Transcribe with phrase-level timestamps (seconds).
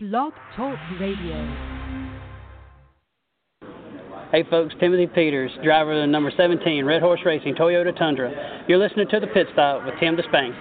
[0.00, 1.34] Blog Talk Radio.
[4.30, 8.62] Hey folks, Timothy Peters, driver of the number 17 Red Horse Racing Toyota Tundra.
[8.68, 10.54] You're listening to the Pit Stop with Tim Disspain.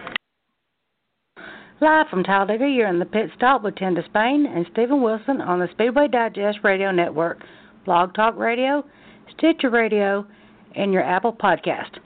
[1.81, 5.59] Live from Talladega, you're in the Pit Stop with Tim Disspain and Steven Wilson on
[5.59, 7.43] the Speedway Digest Radio Network,
[7.85, 8.83] Blog Talk Radio,
[9.37, 10.25] Stitcher Radio,
[10.75, 11.99] and your Apple Podcast.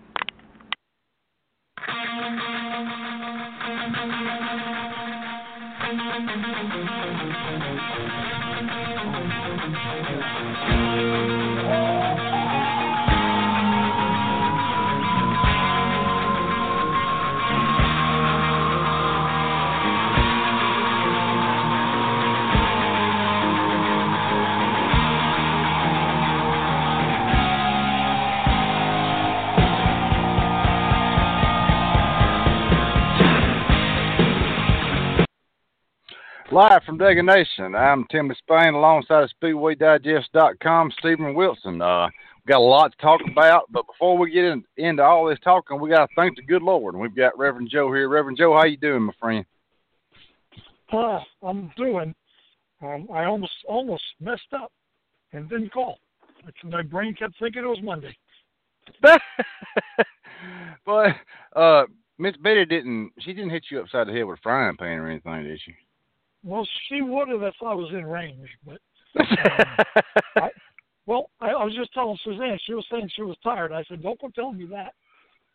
[36.52, 41.82] Live from Dega Nation, I'm Tim Spain alongside of SpeedwayDigest.com, Steven Wilson.
[41.82, 42.08] Uh,
[42.46, 45.40] we got a lot to talk about, but before we get in, into all this
[45.46, 46.94] talking, we got to thank the good Lord.
[46.94, 48.10] And we've got Reverend Joe here.
[48.10, 49.46] Reverend Joe, how you doing, my friend?
[50.92, 52.14] Uh, I'm doing.
[52.82, 54.74] Um, I almost almost messed up
[55.32, 56.00] and didn't call.
[56.66, 58.18] My brain kept thinking it was Monday.
[60.86, 61.16] but
[61.56, 61.84] uh,
[62.18, 63.12] Miss Betty didn't.
[63.20, 65.74] She didn't hit you upside the head with a frying pan or anything, did she?
[66.44, 68.80] Well, she would have if I was in range, but
[69.20, 69.86] um,
[70.38, 70.50] I,
[71.06, 72.58] well, I, I was just telling Suzanne.
[72.66, 73.72] She was saying she was tired.
[73.72, 74.94] I said, "Don't go telling me that."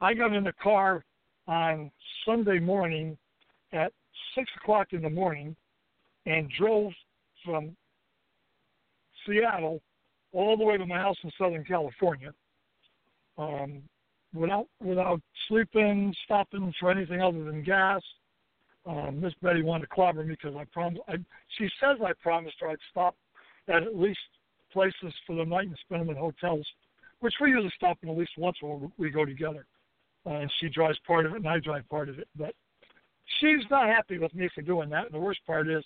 [0.00, 1.04] I got in the car
[1.48, 1.90] on
[2.24, 3.16] Sunday morning
[3.72, 3.92] at
[4.34, 5.56] six o'clock in the morning
[6.26, 6.92] and drove
[7.44, 7.76] from
[9.26, 9.80] Seattle
[10.32, 12.32] all the way to my house in Southern California,
[13.38, 13.82] um,
[14.34, 18.02] without without sleeping, stopping for anything other than gas
[18.86, 21.02] um, Miss Betty wanted to clobber me because I promised.
[21.08, 21.16] I,
[21.58, 23.16] she says I promised her I'd stop
[23.68, 24.18] at at least
[24.72, 26.66] places for the night and spend them in hotels,
[27.20, 29.66] which we usually stop in at least once when we go together.
[30.24, 32.28] Uh, and she drives part of it, and I drive part of it.
[32.36, 32.54] But
[33.40, 35.06] she's not happy with me for doing that.
[35.06, 35.84] And the worst part is,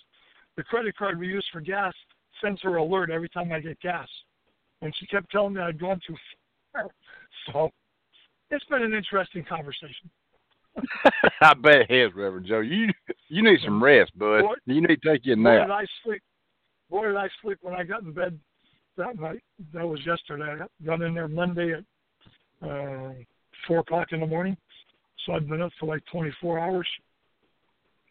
[0.57, 1.93] the credit card we use for gas
[2.41, 4.07] sends her alert every time I get gas,
[4.81, 6.15] and she kept telling me I'd gone too
[6.73, 6.87] far.
[7.51, 7.69] So
[8.49, 10.09] it's been an interesting conversation.
[11.41, 12.59] I bet it has, Reverend Joe.
[12.59, 12.87] You
[13.29, 14.43] you need some rest, bud.
[14.65, 15.67] You need to take your nap.
[15.67, 16.21] Boy, did I sleep?
[16.89, 18.39] Boy, did I sleep when I got in bed
[18.97, 19.41] that night.
[19.73, 20.63] That was yesterday.
[20.63, 23.13] I got in there Monday at uh,
[23.67, 24.55] four o'clock in the morning,
[25.25, 26.87] so I'd been up for like 24 hours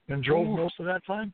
[0.08, 0.56] and drove Ooh.
[0.56, 1.32] most of that time.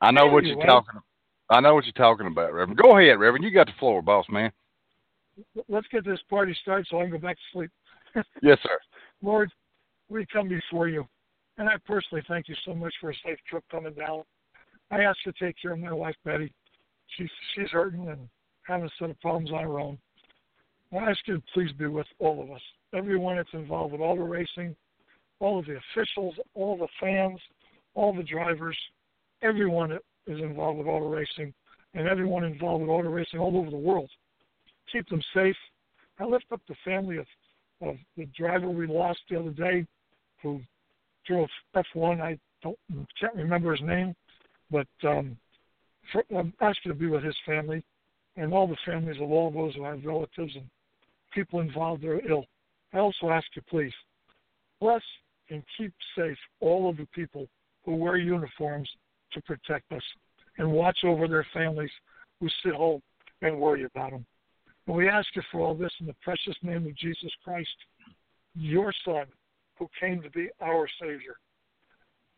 [0.00, 1.00] I know anyway, what you're talking.
[1.48, 2.78] I know what you're talking about, Reverend.
[2.78, 3.44] Go ahead, Reverend.
[3.44, 4.50] You got the floor, boss man.
[5.68, 7.70] Let's get this party started so I can go back to sleep.
[8.42, 8.78] yes, sir.
[9.26, 9.50] Lord,
[10.08, 11.04] we come before you.
[11.58, 14.22] And I personally thank you so much for a safe trip coming down.
[14.92, 16.52] I ask you to take care of my wife, Betty.
[17.16, 18.28] She's, she's hurting and
[18.62, 19.98] having a set of problems on her own.
[20.92, 22.60] I ask you to please be with all of us,
[22.94, 24.76] everyone that's involved with all the racing,
[25.40, 27.40] all of the officials, all the fans,
[27.94, 28.78] all the drivers,
[29.42, 31.52] everyone that is involved with auto racing,
[31.94, 34.08] and everyone involved with auto racing all over the world.
[34.92, 35.56] Keep them safe.
[36.20, 37.26] I lift up the family of
[37.80, 39.86] of the driver we lost the other day
[40.42, 40.60] who
[41.26, 42.20] drove F1.
[42.20, 42.78] I don't
[43.20, 44.14] can't remember his name,
[44.70, 45.36] but um,
[46.12, 47.84] for, I'm asking to be with his family
[48.36, 50.64] and all the families of all those who have relatives and
[51.32, 52.44] people involved that are ill.
[52.92, 53.92] I also ask you, please,
[54.80, 55.02] bless
[55.50, 57.46] and keep safe all of the people
[57.84, 58.88] who wear uniforms
[59.32, 60.02] to protect us
[60.58, 61.90] and watch over their families
[62.40, 63.00] who sit home
[63.42, 64.26] and worry about them.
[64.86, 67.68] And we ask you for all this in the precious name of Jesus Christ,
[68.54, 69.26] your Son,
[69.78, 71.36] who came to be our Savior.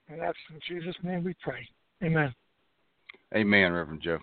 [0.09, 1.69] And that's in Jesus' name we pray.
[2.03, 2.35] Amen.
[3.35, 4.19] Amen, Reverend Joe.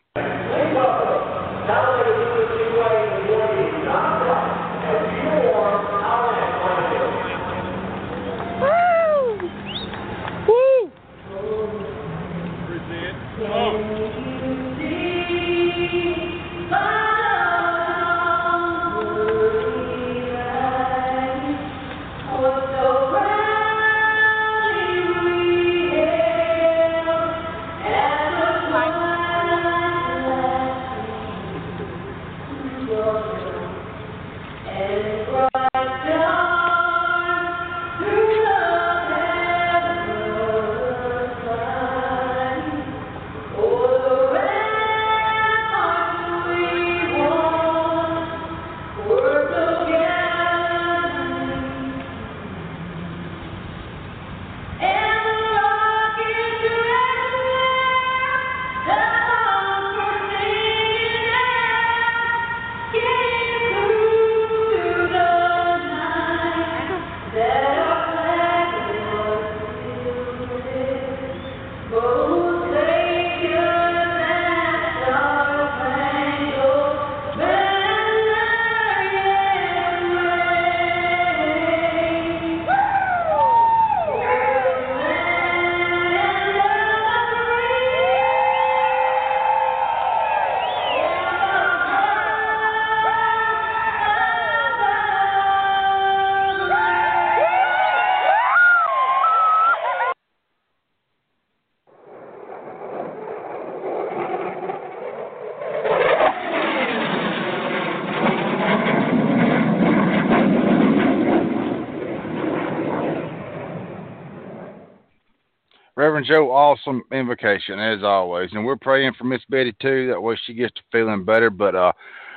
[116.16, 120.08] Reverend Joe, awesome invocation as always, and we're praying for Miss Betty too.
[120.08, 121.50] That way she gets to feeling better.
[121.50, 121.92] But uh,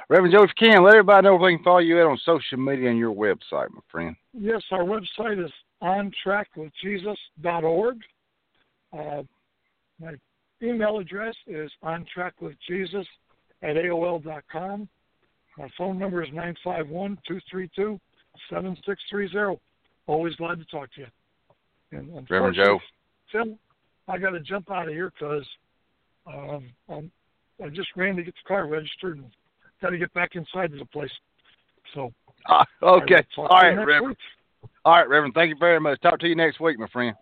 [0.09, 2.19] Reverend Joe, if you can, let everybody know where they can follow you at on
[2.25, 4.17] social media and your website, my friend.
[4.37, 8.01] Yes, our website is ontrackwithjesus.org.
[8.93, 9.23] Uh,
[10.01, 10.15] my
[10.61, 13.07] email address is ontrackwithjesus
[13.63, 14.89] at AOL.com.
[15.57, 18.01] My phone number is 951 232
[18.51, 19.61] 7630.
[20.09, 21.07] Always glad to talk to you.
[21.93, 22.81] And Reverend Joe.
[23.31, 23.57] Tim,
[24.09, 25.47] I got to jump out of here because
[26.27, 27.11] um, I'm,
[27.63, 29.27] I just ran to get the car registered and
[29.83, 31.11] got to get back inside to the place.
[31.95, 32.13] So.
[32.49, 33.23] Uh, okay.
[33.37, 34.09] All right, Reverend.
[34.09, 34.19] Week.
[34.85, 35.35] All right, Reverend.
[35.35, 36.01] Thank you very much.
[36.01, 37.15] Talk to you next week, my friend.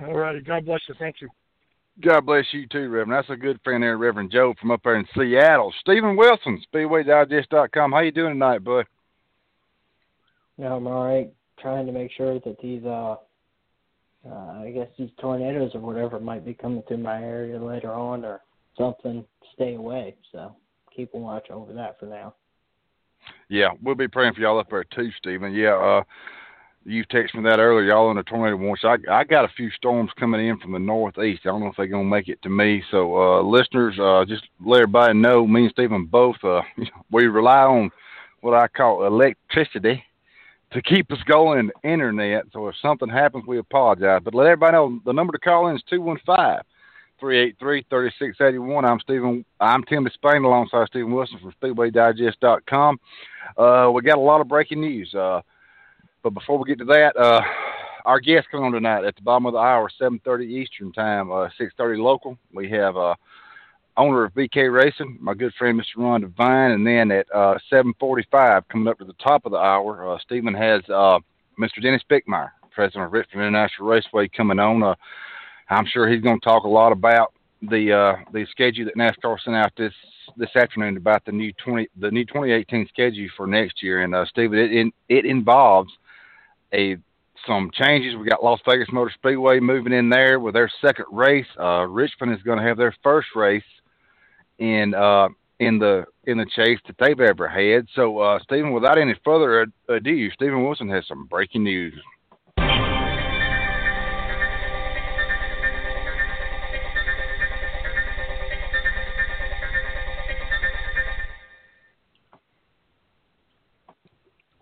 [0.00, 0.40] All righty.
[0.40, 0.94] God bless you.
[0.98, 1.28] Thank you.
[2.00, 3.12] God bless you too, Reverend.
[3.12, 5.72] That's a good friend there, Reverend Joe from up there in Seattle.
[5.80, 7.92] Steven Wilson, SpeedwayDigest.com.
[7.92, 8.86] How you doing tonight, bud?
[10.56, 11.32] Yeah, I'm all right.
[11.60, 13.16] Trying to make sure that these, uh,
[14.28, 18.24] uh, I guess these tornadoes or whatever might be coming through my area later on
[18.24, 18.40] or
[18.78, 19.24] something
[19.54, 20.16] stay away.
[20.30, 20.54] So
[20.94, 22.34] keep a watch over that for now.
[23.48, 25.52] Yeah, we'll be praying for y'all up there too, Steven.
[25.52, 26.02] Yeah, uh,
[26.84, 27.84] you texted me that earlier.
[27.86, 28.80] Y'all in a tornado watch.
[28.84, 31.42] I, I got a few storms coming in from the northeast.
[31.44, 32.82] I don't know if they're gonna make it to me.
[32.90, 35.46] So uh, listeners, uh, just let everybody know.
[35.46, 36.36] Me and Steven both.
[36.42, 36.62] Uh,
[37.10, 37.90] we rely on
[38.40, 40.02] what I call electricity
[40.72, 41.70] to keep us going.
[41.84, 42.46] Internet.
[42.52, 44.20] So if something happens, we apologize.
[44.24, 46.62] But let everybody know the number to call in is two one five.
[47.22, 48.84] 383-3681.
[48.84, 49.44] I'm Steven.
[49.60, 52.98] I'm Tim Spain alongside Steven Wilson from SpeedwayDigest.com.
[53.56, 55.14] Uh, we got a lot of breaking news.
[55.14, 55.40] Uh,
[56.24, 57.40] but before we get to that, uh,
[58.04, 61.48] our guest coming on tonight at the bottom of the hour, 7:30 Eastern Time, uh,
[61.56, 62.36] 6:30 local.
[62.52, 63.14] We have uh,
[63.96, 65.98] owner of BK Racing, my good friend Mr.
[66.02, 70.10] Ron Devine, and then at uh, 7:45, coming up to the top of the hour,
[70.10, 71.18] uh, Steven has uh,
[71.58, 71.82] Mr.
[71.82, 74.82] Dennis Bickmeier, president of Richmond International Raceway, coming on.
[74.82, 74.94] Uh,
[75.70, 79.38] I'm sure he's going to talk a lot about the uh, the schedule that NASCAR
[79.40, 79.94] sent out this
[80.36, 84.02] this afternoon about the new 20 the new 2018 schedule for next year.
[84.02, 85.92] And uh, Steven, it it, it involves
[86.72, 86.96] a
[87.46, 88.16] some changes.
[88.16, 91.46] We got Las Vegas Motor Speedway moving in there with their second race.
[91.58, 93.64] Uh, Richmond is going to have their first race
[94.62, 95.28] in uh,
[95.58, 97.88] in the in the chase that they've ever had.
[97.96, 101.94] So, uh, Steven, without any further ado, Steven Wilson has some breaking news.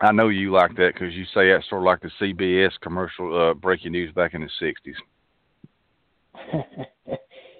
[0.03, 3.51] I know you like that because you say that's sort of like the CBS commercial
[3.51, 4.95] uh, breaking news back in the '60s.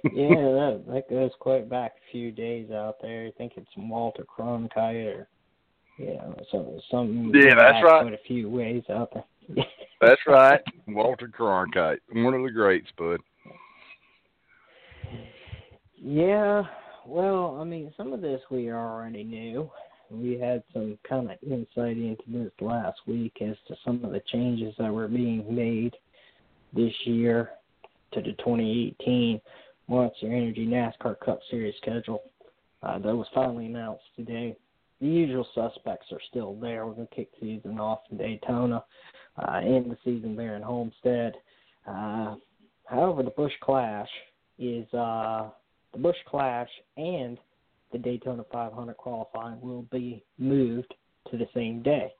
[0.05, 3.27] yeah, that, that goes quite back a few days out there.
[3.27, 5.29] I think it's Walter Cronkite or
[5.99, 8.03] yeah, some some yeah, that's right.
[8.03, 9.65] Quite a few ways out there.
[10.01, 13.21] that's right, Walter Cronkite, one of the greats, bud.
[15.97, 16.63] Yeah,
[17.07, 19.71] well, I mean, some of this we already knew
[20.11, 24.23] we had some kind of insight into this last week as to some of the
[24.33, 25.95] changes that were being made
[26.73, 27.51] this year
[28.13, 29.41] to the 2018
[29.91, 32.23] Monster Energy NASCAR Cup Series schedule.
[32.81, 34.57] Uh, that was finally announced today.
[35.01, 36.87] The usual suspects are still there.
[36.87, 38.85] We're going to kick season off in Daytona,
[39.37, 41.35] uh, end the season there in Homestead.
[41.89, 42.37] Uh,
[42.87, 44.09] however, the Busch Clash
[44.61, 45.49] is uh,
[45.93, 47.37] the Busch Clash and
[47.91, 50.95] the Daytona 500 qualifying will be moved
[51.33, 52.13] to the same day.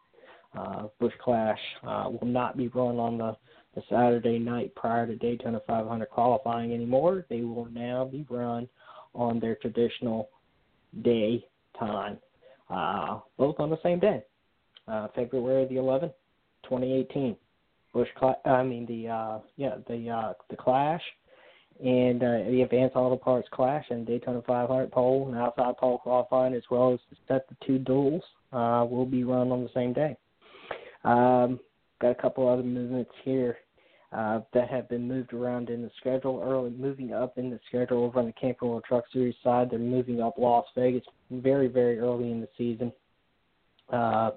[0.59, 3.37] Uh, Busch Clash uh, will not be run on the,
[3.75, 7.27] the Saturday night prior to Daytona 500 qualifying anymore.
[7.29, 8.69] They will now be run
[9.15, 10.29] on their traditional
[11.03, 11.47] day
[11.79, 12.19] time,
[12.69, 14.23] uh, both on the same day,
[14.89, 16.13] uh, February the 11th,
[16.65, 17.37] 2018.
[17.93, 18.09] Busch,
[18.45, 21.03] I mean the uh, yeah the uh, the Clash
[21.83, 26.55] and uh, the Advanced Auto Parts Clash and Daytona 500 pole and outside pole qualifying,
[26.55, 28.23] as well as the set the two duels,
[28.53, 30.17] uh, will be run on the same day.
[31.05, 31.59] Um,
[32.01, 33.59] got a couple other movements here
[34.13, 36.43] uh, that have been moved around in the schedule.
[36.45, 39.79] Early moving up in the schedule over on the Camping World Truck Series side, they're
[39.79, 42.93] moving up Las Vegas very very early in the season.
[43.93, 44.31] Uh,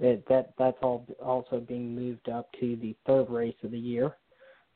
[0.00, 4.16] that that that's all also being moved up to the third race of the year.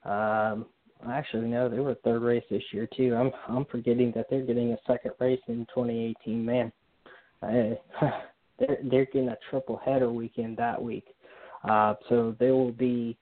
[0.05, 0.67] Um,
[1.07, 3.15] Actually, no, they were third race this year too.
[3.15, 6.45] I'm I'm forgetting that they're getting a second race in 2018.
[6.45, 6.73] Man,
[7.43, 7.79] I,
[8.59, 11.07] they're they're getting a triple header weekend that week.
[11.65, 13.17] Uh, so they will be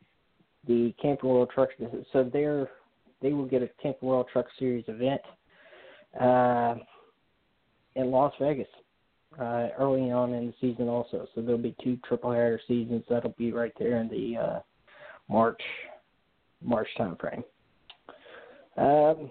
[0.67, 1.71] the Camping World Truck.
[2.13, 2.69] So they're
[3.23, 5.23] they will get a Camping World Truck Series event
[6.21, 6.75] uh,
[7.95, 8.69] in Las Vegas
[9.39, 11.27] uh, early on in the season also.
[11.35, 14.61] So there'll be two triple header seasons that'll be right there in the uh,
[15.29, 15.61] March
[16.63, 17.45] March time frame.
[18.77, 19.31] Um,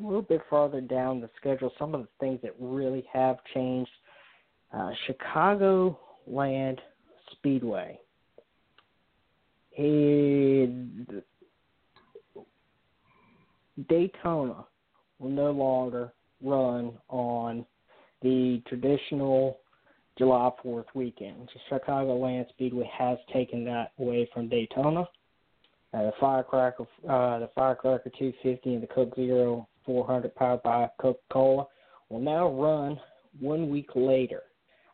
[0.00, 3.90] a little bit farther down the schedule, some of the things that really have changed.
[4.72, 6.80] Uh, Chicago Land
[7.32, 7.98] Speedway.
[9.78, 11.22] And
[13.88, 14.64] Daytona
[15.18, 16.12] will no longer
[16.42, 17.64] run on
[18.20, 19.58] the traditional
[20.18, 21.48] July 4th weekend.
[21.70, 25.08] Chicagoland Speedway has taken that away from Daytona.
[25.94, 31.66] Uh, the Firecracker, uh, the Firecracker 250 and the Coke Zero 400 powered by Coca-Cola
[32.08, 32.98] will now run
[33.40, 34.42] one week later.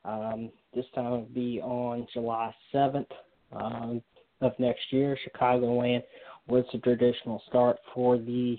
[0.05, 3.07] Um, this time it'll be on July 7th
[3.53, 4.03] um,
[4.41, 5.17] of next year.
[5.27, 6.03] Chicagoland
[6.47, 8.57] was the traditional start for the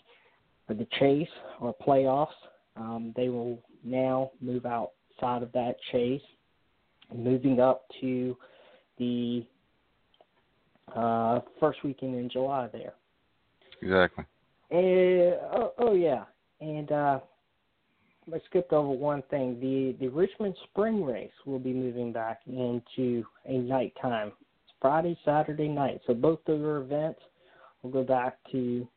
[0.67, 1.27] for the chase
[1.59, 2.27] or playoffs.
[2.75, 6.21] Um, they will now move outside of that chase,
[7.13, 8.37] moving up to
[8.97, 9.45] the
[10.95, 12.93] uh, first weekend in July there.
[13.81, 14.25] Exactly.
[14.71, 16.25] And, oh, oh yeah,
[16.61, 17.19] and uh,
[18.31, 19.59] I skipped over one thing.
[19.59, 24.31] The the Richmond Spring Race will be moving back into a nighttime.
[24.81, 26.01] Friday, Saturday night.
[26.07, 27.19] So both of their events
[27.81, 28.87] will go back to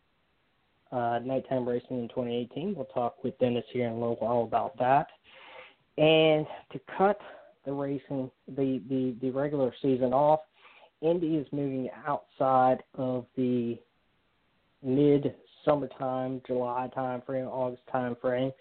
[0.92, 2.74] uh, nighttime racing in 2018.
[2.74, 5.08] We'll talk with Dennis here in a little while about that.
[5.98, 7.18] And to cut
[7.64, 10.40] the racing, the, the, the regular season off,
[11.00, 13.78] Indy is moving outside of the
[14.82, 15.34] mid
[15.64, 18.52] summertime, July time frame, August time frame.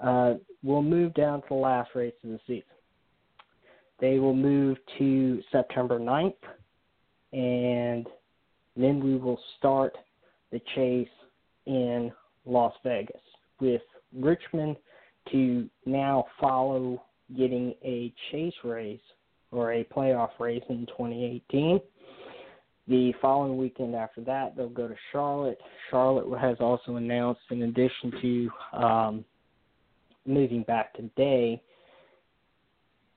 [0.00, 2.64] Uh, will move down to the last race of the season.
[4.00, 6.34] They will move to September 9th,
[7.34, 8.06] and
[8.76, 9.92] then we will start
[10.52, 11.08] the chase
[11.66, 12.12] in
[12.46, 13.20] Las Vegas
[13.60, 13.82] with
[14.16, 14.76] Richmond
[15.32, 17.02] to now follow
[17.36, 19.00] getting a chase race
[19.50, 21.80] or a playoff race in 2018.
[22.86, 25.58] The following weekend after that, they'll go to Charlotte.
[25.90, 29.24] Charlotte has also announced, in addition to um,
[30.26, 31.60] moving back today,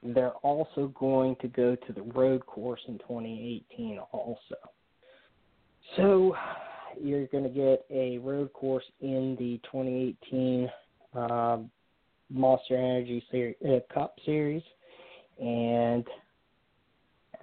[0.03, 4.55] they're also going to go to the road course in 2018 also.
[5.95, 6.35] So
[7.01, 10.69] you're going to get a road course in the 2018
[11.15, 11.57] uh,
[12.29, 14.63] Monster Energy Series, uh, Cup Series,
[15.39, 16.05] and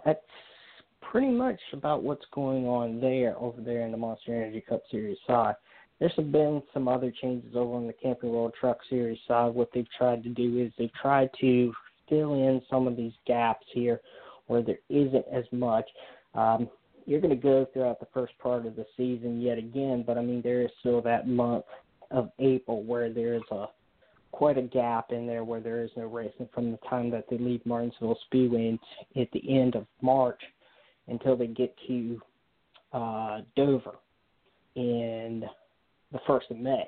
[0.04, 0.20] that's
[1.00, 5.18] pretty much about what's going on there over there in the Monster Energy Cup Series
[5.26, 5.54] side.
[6.00, 9.54] There's been some other changes over on the Camping World Truck Series side.
[9.54, 11.72] What they've tried to do is they've tried to
[12.08, 14.00] fill in some of these gaps here
[14.46, 15.88] where there isn't as much.
[16.34, 16.68] Um,
[17.06, 20.22] you're going to go throughout the first part of the season yet again, but I
[20.22, 21.64] mean there is still that month
[22.10, 23.66] of April where there is a
[24.32, 27.38] quite a gap in there where there is no racing from the time that they
[27.38, 28.76] leave Martinsville Speedway
[29.14, 30.40] at the end of March
[31.06, 32.20] until they get to
[32.92, 33.94] uh, Dover
[34.74, 35.44] in
[36.10, 36.84] the first of May.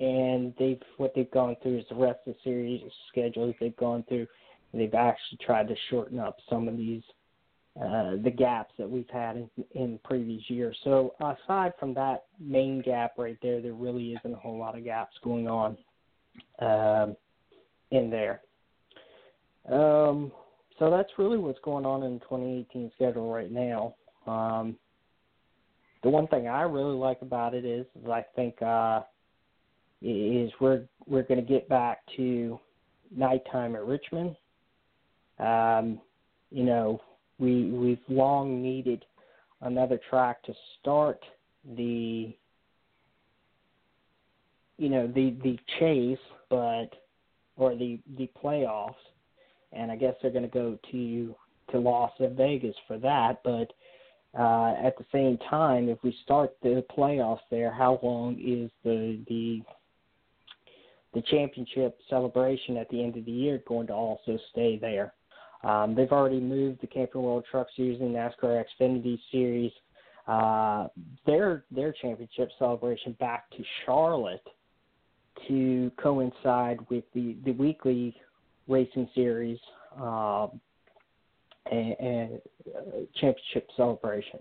[0.00, 4.04] And they've what they've gone through is the rest of the series schedules they've gone
[4.08, 4.26] through.
[4.74, 7.02] They've actually tried to shorten up some of these
[7.80, 10.76] uh, the gaps that we've had in, in previous years.
[10.84, 14.84] So aside from that main gap right there, there really isn't a whole lot of
[14.84, 15.78] gaps going on
[16.58, 17.16] um,
[17.90, 18.42] in there.
[19.70, 20.32] Um,
[20.78, 23.94] so that's really what's going on in the 2018 schedule right now.
[24.26, 24.76] Um,
[26.02, 29.00] the one thing I really like about it is, is I think uh,
[30.02, 32.58] is we're we're going to get back to
[33.14, 34.36] nighttime at Richmond.
[35.38, 36.00] Um,
[36.50, 37.00] you know,
[37.38, 39.04] we we've long needed
[39.60, 41.20] another track to start
[41.76, 42.34] the
[44.78, 46.18] you know the the chase,
[46.50, 46.88] but
[47.56, 48.94] or the the playoffs,
[49.72, 51.34] and I guess they're going to go to
[51.70, 53.40] to Las Vegas for that.
[53.44, 53.72] But
[54.38, 59.20] uh, at the same time, if we start the playoffs there, how long is the
[59.28, 59.62] the
[61.14, 65.12] the championship celebration at the end of the year going to also stay there?
[65.64, 69.72] Um, they've already moved the Camping World Truck Series and NASCAR Xfinity Series
[70.26, 70.86] uh,
[71.26, 74.46] their their championship celebration back to Charlotte
[75.48, 78.14] to coincide with the the weekly
[78.68, 79.58] racing series
[80.00, 80.46] uh,
[81.70, 82.40] and, and
[82.76, 82.80] uh,
[83.20, 84.38] championship celebration.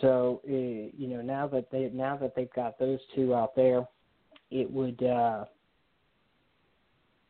[0.00, 3.84] So uh, you know now that they now that they've got those two out there,
[4.52, 5.46] it would uh,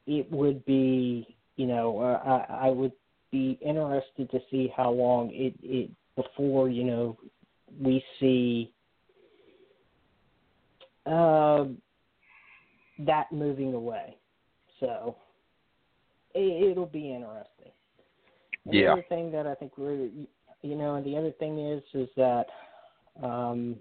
[0.09, 2.93] it would be you know, uh, I, I would
[3.31, 7.19] be interested to see how long it, it before you know
[7.79, 8.73] we see
[11.05, 11.65] uh,
[13.01, 14.17] that moving away.
[14.81, 15.17] So
[16.35, 17.73] it, it'll be interesting.
[18.65, 18.87] Yeah.
[18.87, 20.09] The other thing that I think we're,
[20.63, 22.47] you know, and the other thing is, is that
[23.23, 23.77] um,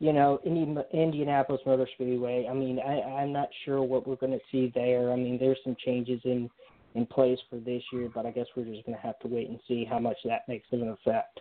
[0.00, 2.46] you know, Indi- Indianapolis Motor Speedway.
[2.48, 5.12] I mean, I, I'm not sure what we're going to see there.
[5.12, 6.48] I mean, there's some changes in
[6.94, 9.48] in place for this year, but I guess we're just going to have to wait
[9.48, 11.40] and see how much that makes of an effect.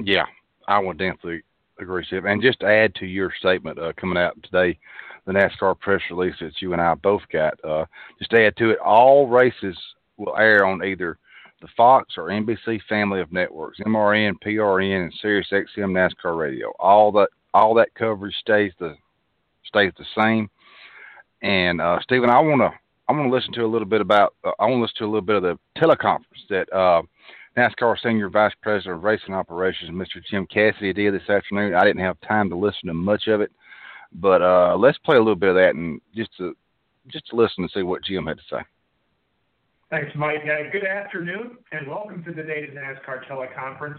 [0.00, 0.26] Yeah,
[0.68, 1.42] I would definitely
[1.80, 2.26] agree, Steve.
[2.26, 4.78] And just to add to your statement uh, coming out today,
[5.26, 7.86] the NASCAR press release that you and I both got, uh,
[8.18, 9.76] just to add to it, all races
[10.18, 11.18] will air on either
[11.62, 16.72] the Fox or NBC family of networks, MRN, PRN, and SiriusXM NASCAR Radio.
[16.78, 18.96] All that all that coverage stays the
[19.64, 20.50] stays the same.
[21.42, 22.70] And uh, Steven, I want to
[23.08, 25.04] I want to listen to a little bit about uh, I want to listen to
[25.04, 27.02] a little bit of the teleconference that uh,
[27.56, 30.22] NASCAR Senior Vice President of Racing Operations, Mr.
[30.30, 31.74] Jim Cassidy, did this afternoon.
[31.74, 33.52] I didn't have time to listen to much of it,
[34.12, 36.56] but uh, let's play a little bit of that and just to
[37.08, 38.62] just to listen and see what Jim had to say.
[39.92, 40.40] Thanks, Mike.
[40.44, 43.98] Uh, good afternoon, and welcome to the Data NASCAR teleconference.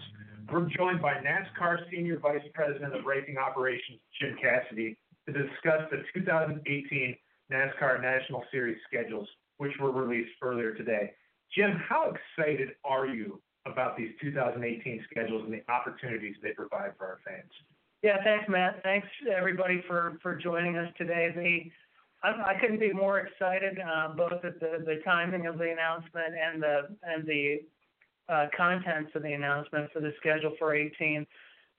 [0.52, 4.98] We're joined by NASCAR Senior Vice President of Racing Operations, Jim Cassidy,
[5.28, 7.16] to discuss the 2018
[7.52, 9.28] NASCAR National Series schedules,
[9.58, 11.14] which were released earlier today.
[11.56, 17.06] Jim, how excited are you about these 2018 schedules and the opportunities they provide for
[17.06, 17.52] our fans?
[18.02, 18.82] Yeah, thanks, Matt.
[18.82, 21.30] Thanks everybody for joining us today.
[22.24, 26.64] I couldn't be more excited, uh, both at the, the timing of the announcement and
[26.64, 27.60] the and the
[28.30, 31.28] uh, contents of the announcement for the schedule for 18.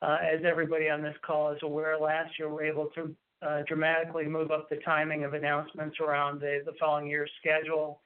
[0.03, 3.63] Uh, as everybody on this call is aware, last year we were able to uh,
[3.67, 8.01] dramatically move up the timing of announcements around the, the following year's schedule.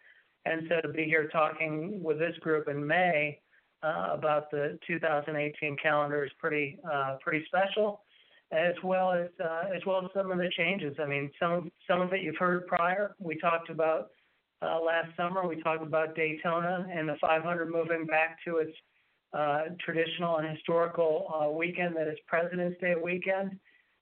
[0.45, 3.41] And so to be here talking with this group in May
[3.83, 8.03] uh, about the 2018 calendar is pretty uh, pretty special
[8.51, 10.97] as well as uh, as well as some of the changes.
[10.99, 13.15] I mean, some some of it you've heard prior.
[13.19, 14.11] We talked about
[14.63, 15.47] uh, last summer.
[15.47, 18.73] We talked about Daytona and the 500 moving back to its
[19.33, 23.59] uh, traditional and historical uh, weekend that is President's Day weekend.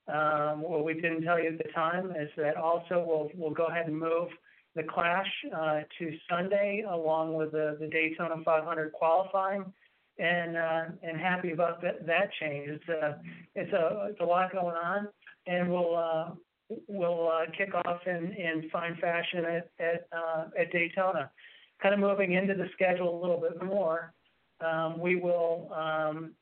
[0.08, 3.66] Um, what we didn't tell you at the time is that also we'll we'll go
[3.66, 4.28] ahead and move
[4.76, 9.72] the Clash uh, to Sunday along with the, the Daytona 500 qualifying
[10.18, 12.68] and uh, and happy about that, that change.
[12.68, 13.20] It's a
[13.54, 15.08] it's a it's a lot going on,
[15.46, 16.30] and we'll uh,
[16.88, 21.30] we'll uh, kick off in, in fine fashion at at, uh, at Daytona.
[21.82, 24.14] Kind of moving into the schedule a little bit more,
[24.64, 26.32] um, we will um,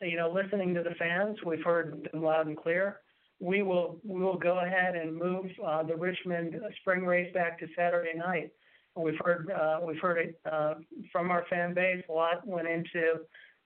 [0.00, 1.38] you know listening to the fans.
[1.44, 3.00] We've heard them loud and clear.
[3.38, 7.66] We will we will go ahead and move uh, the Richmond spring race back to
[7.76, 8.52] Saturday night.
[8.96, 10.74] We've heard uh, we've heard it uh,
[11.12, 12.02] from our fan base.
[12.08, 13.20] A lot went into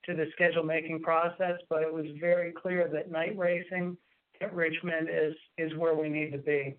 [0.07, 3.97] to the schedule making process, but it was very clear that night racing
[4.41, 6.77] at Richmond is is where we need to be.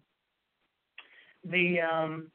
[1.43, 2.31] The um,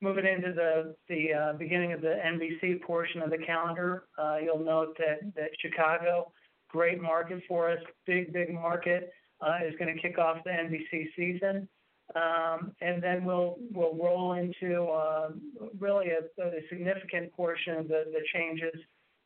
[0.00, 4.64] moving into the the uh, beginning of the NBC portion of the calendar, uh, you'll
[4.64, 6.32] note that that Chicago,
[6.68, 11.06] great market for us, big big market, uh, is going to kick off the NBC
[11.16, 11.68] season.
[12.14, 15.30] Um, and then we'll we'll roll into uh,
[15.78, 18.78] really a, a significant portion of the, the changes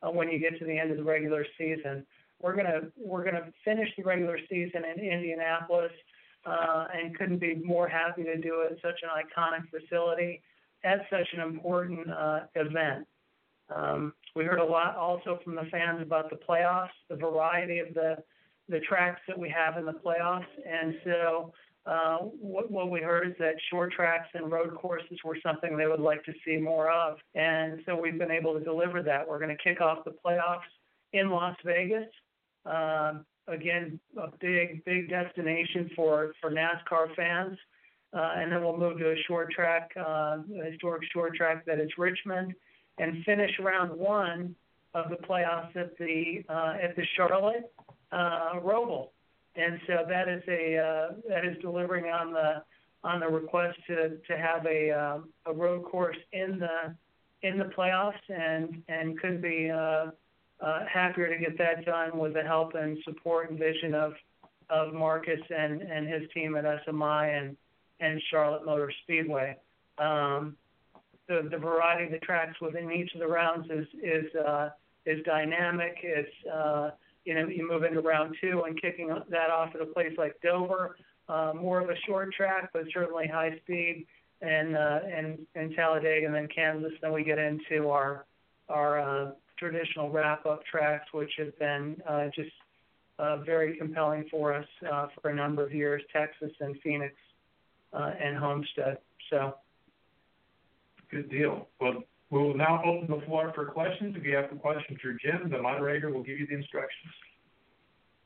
[0.02, 2.06] uh, when you get to the end of the regular season.
[2.40, 5.90] We're gonna we're gonna finish the regular season in Indianapolis,
[6.46, 8.78] uh, and couldn't be more happy to do it.
[8.80, 10.40] Such an iconic facility,
[10.84, 13.06] at such an important uh, event.
[13.74, 17.92] Um, we heard a lot also from the fans about the playoffs, the variety of
[17.94, 18.16] the
[18.68, 21.52] the tracks that we have in the playoffs, and so
[21.86, 25.86] uh, what, what we heard is that short tracks and road courses were something they
[25.86, 27.16] would like to see more of.
[27.34, 29.26] And so we've been able to deliver that.
[29.26, 30.68] We're going to kick off the playoffs
[31.12, 32.08] in Las Vegas.
[32.66, 37.56] Um, again, a big, big destination for, for NASCAR fans.
[38.12, 41.78] Uh, and then we'll move to a short track, uh, a historic short track that
[41.78, 42.54] is Richmond,
[42.98, 44.54] and finish round one
[44.94, 47.70] of the playoffs at the uh, at the Charlotte
[48.10, 49.08] uh, Roval
[49.58, 52.62] and so that is a uh, that is delivering on the
[53.04, 56.94] on the request to to have a um, a road course in the
[57.42, 60.06] in the playoffs and and could be uh,
[60.60, 64.14] uh, happier to get that done with the help and support and vision of
[64.70, 67.56] of Marcus and and his team at SMI and
[68.00, 69.56] and Charlotte Motor Speedway.
[69.98, 70.56] Um,
[71.28, 74.70] the the variety of the tracks within each of the rounds is is uh,
[75.04, 75.96] is dynamic.
[76.02, 76.90] It's uh,
[77.28, 80.40] you know, you move into round two and kicking that off at a place like
[80.40, 80.96] Dover,
[81.28, 84.06] uh, more of a short track, but certainly high speed,
[84.40, 86.92] and uh, and and Talladega, and then Kansas.
[87.02, 88.24] Then we get into our
[88.70, 92.50] our uh, traditional wrap up tracks, which have been uh, just
[93.18, 97.14] uh, very compelling for us uh, for a number of years, Texas and Phoenix
[97.92, 98.96] uh, and Homestead.
[99.28, 99.54] So.
[101.10, 101.68] Good deal.
[101.80, 104.14] Well, we will now open the floor for questions.
[104.16, 107.12] If you have a question for Jim, the moderator will give you the instructions.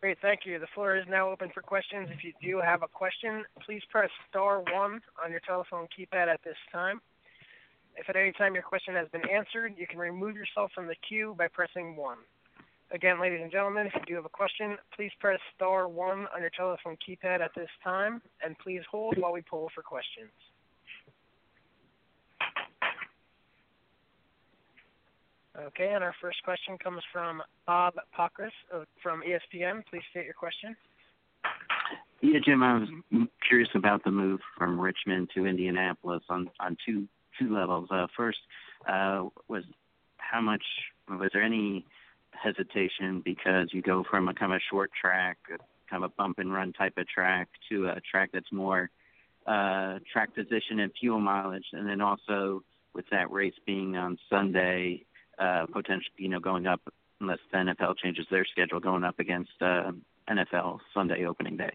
[0.01, 0.59] Great, thank you.
[0.59, 2.09] The floor is now open for questions.
[2.11, 6.41] If you do have a question, please press star one on your telephone keypad at
[6.43, 7.01] this time.
[7.95, 10.97] If at any time your question has been answered, you can remove yourself from the
[11.09, 12.19] queue by pressing one.
[12.91, 16.41] Again, ladies and gentlemen, if you do have a question, please press star one on
[16.41, 20.33] your telephone keypad at this time, and please hold while we poll for questions.
[25.59, 29.83] Okay, and our first question comes from Bob Pockrass of, from ESPN.
[29.91, 30.75] Please state your question.
[32.23, 32.89] Yeah, Jim, I was
[33.47, 37.07] curious about the move from Richmond to Indianapolis on on two
[37.39, 37.89] two levels.
[37.91, 38.39] Uh, first,
[38.89, 39.65] uh, was
[40.17, 40.63] how much
[41.09, 41.85] was there any
[42.31, 46.39] hesitation because you go from a kind of a short track, kind of a bump
[46.39, 48.89] and run type of track, to a track that's more
[49.47, 52.63] uh, track position and fuel mileage, and then also
[52.95, 55.05] with that race being on Sunday,
[55.39, 56.81] uh, potentially, you know, going up
[57.21, 59.93] unless the NFL changes their schedule, going up against uh,
[60.29, 61.73] NFL Sunday opening day.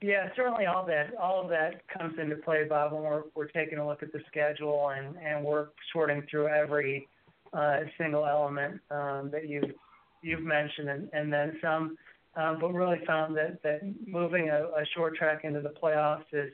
[0.00, 3.78] Yeah, certainly all that all of that comes into play, Bob, when we're we're taking
[3.78, 7.08] a look at the schedule and and we're sorting through every
[7.54, 9.62] uh, single element um, that you
[10.22, 11.96] you've mentioned and, and then some.
[12.36, 16.52] Um, but really found that that moving a, a short track into the playoffs is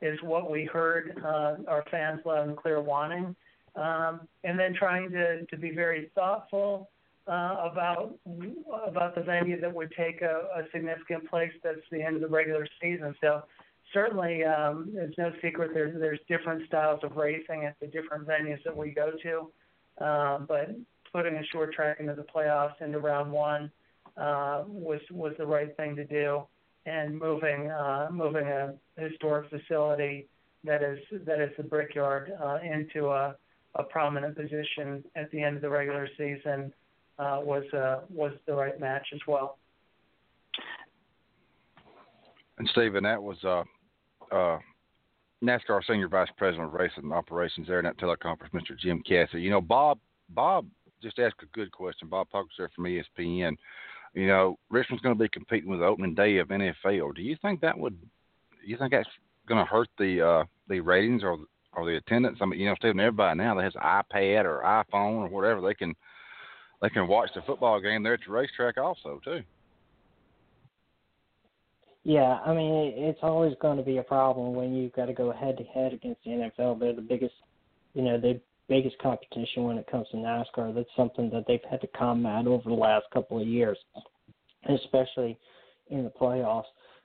[0.00, 3.34] is what we heard uh, our fans loud and clear wanting
[3.74, 6.90] um, and then trying to, to be very thoughtful
[7.26, 8.14] uh, about
[8.86, 12.28] about the venue that would take a, a significant place that's the end of the
[12.28, 13.14] regular season.
[13.20, 13.42] So
[13.92, 18.62] certainly, um, it's no secret there's there's different styles of racing at the different venues
[18.64, 20.74] that we go to, uh, but
[21.12, 23.70] putting a short track into the playoffs into round one
[24.16, 26.42] uh, was was the right thing to do,
[26.86, 30.26] and moving uh, moving a historic facility
[30.64, 33.36] that is that is the Brickyard uh, into a
[33.76, 36.72] a prominent position at the end of the regular season
[37.18, 39.58] uh, was uh, was the right match as well.
[42.58, 43.64] And Steven, that was uh,
[44.34, 44.58] uh,
[45.42, 48.78] NASCAR Senior Vice President of Racing and Operations there in that teleconference, Mr.
[48.78, 49.42] Jim Cassidy.
[49.42, 49.98] You know, Bob
[50.30, 50.66] Bob
[51.02, 52.08] just asked a good question.
[52.08, 53.56] Bob Pockrass there from ESPN.
[54.14, 57.14] You know, Richmond's going to be competing with the opening day of NFL.
[57.14, 57.98] Do you think that would?
[58.64, 59.08] You think that's
[59.48, 61.38] going to hurt the uh, the ratings or
[61.74, 62.38] or the attendance.
[62.40, 65.74] I mean, you know, Steven, everybody now that has iPad or iPhone or whatever, they
[65.74, 65.94] can
[66.80, 69.42] they can watch the football game there at the racetrack also too.
[72.04, 75.30] Yeah, I mean, it's always going to be a problem when you've got to go
[75.30, 76.80] head to head against the NFL.
[76.80, 77.34] They're the biggest,
[77.94, 80.74] you know, the biggest competition when it comes to NASCAR.
[80.74, 83.78] That's something that they've had to combat over the last couple of years,
[84.68, 85.38] especially
[85.90, 86.64] in the playoffs.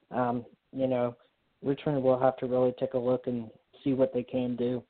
[0.10, 1.16] Um, you know,
[1.62, 3.52] Richmond will have to really take a look and
[3.88, 4.84] see what they can do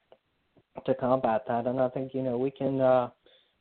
[0.85, 1.67] to combat that.
[1.67, 3.09] And I think you know we can uh,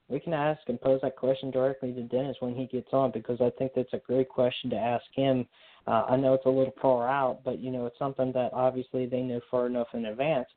[0.08, 3.40] we can ask and pose that question directly to Dennis when he gets on because
[3.40, 5.46] I think that's a great question to ask him.
[5.86, 9.06] Uh, I know it's a little far out, but you know it's something that obviously
[9.06, 10.48] they know far enough in advance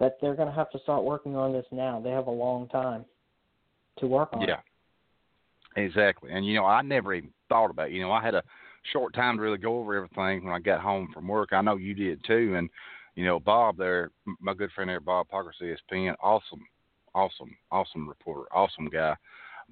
[0.00, 2.00] that they're going to have to start working on this now.
[2.02, 3.04] They have a long time
[3.98, 4.42] to work on.
[4.42, 4.60] Yeah,
[5.76, 6.30] exactly.
[6.32, 7.88] And you know I never even thought about.
[7.88, 7.94] It.
[7.94, 8.42] You know I had a
[8.92, 11.50] short time to really go over everything when I got home from work.
[11.52, 12.68] I know you did too, and
[13.14, 16.66] you know, Bob there, my good friend there, Bob Pockrass, ESPN, awesome,
[17.14, 19.14] awesome, awesome reporter, awesome guy.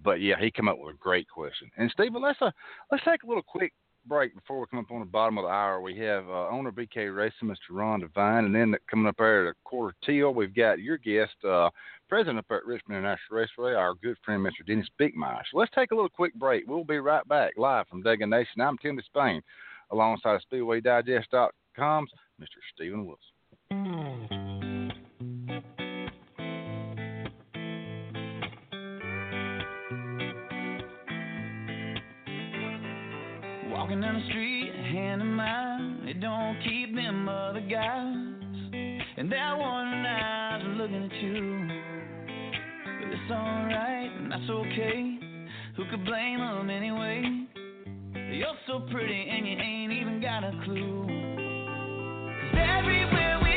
[0.02, 1.70] But yeah, he came up with a great question.
[1.76, 2.50] And Steven, let's uh,
[2.90, 3.72] let's take a little quick
[4.06, 5.80] break before we come up on the bottom of the hour.
[5.80, 7.70] We have uh, owner BK Racing, Mr.
[7.70, 11.32] Ron Devine, and then coming up there at a quarter till, we've got your guest,
[11.48, 11.70] uh,
[12.08, 14.66] president up at Richmond International Raceway, our good friend Mr.
[14.66, 15.42] Dennis Bickmeier.
[15.50, 16.64] So let's take a little quick break.
[16.66, 18.60] We'll be right back live from Dega Nation.
[18.60, 19.42] I'm Tim Spain,
[19.90, 22.46] alongside SpeedwayDigest.com's Mr.
[22.74, 23.31] Steven Wilson.
[33.70, 38.14] Walking down the street, hand in mine, it don't keep them other guys.
[39.16, 41.68] And that one eyes looking at you.
[43.00, 45.18] But it's alright, and that's okay.
[45.76, 47.24] Who could blame them anyway?
[48.36, 51.06] You're so pretty and you ain't even got a clue.
[52.52, 53.51] Cause everywhere you're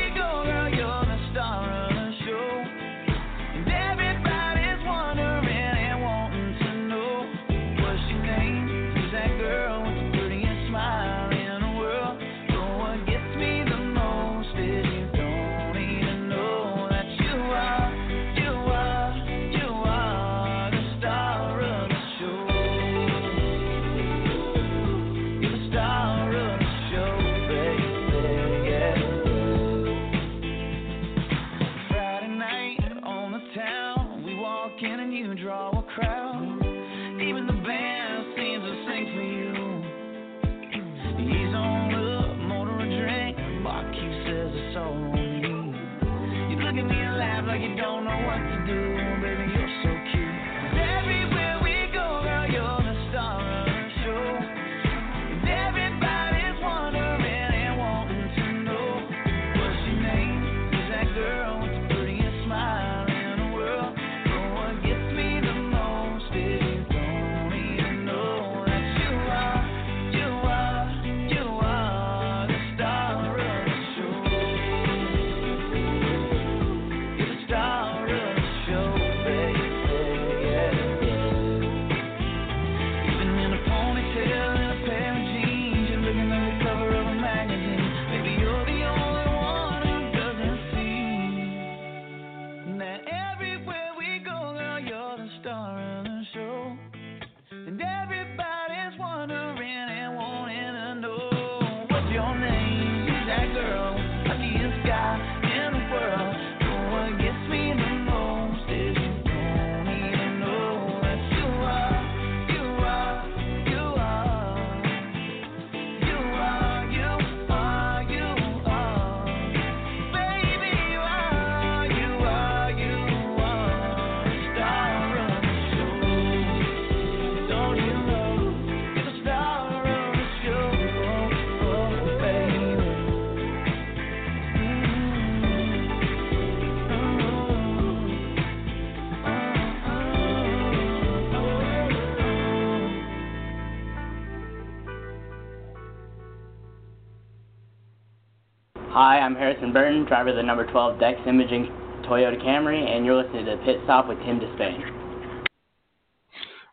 [148.95, 151.65] Hi, I'm Harrison Burton, driver of the number 12 Dex Imaging
[152.07, 155.45] Toyota Camry, and you're listening to Pit Stop with Tim Disspain.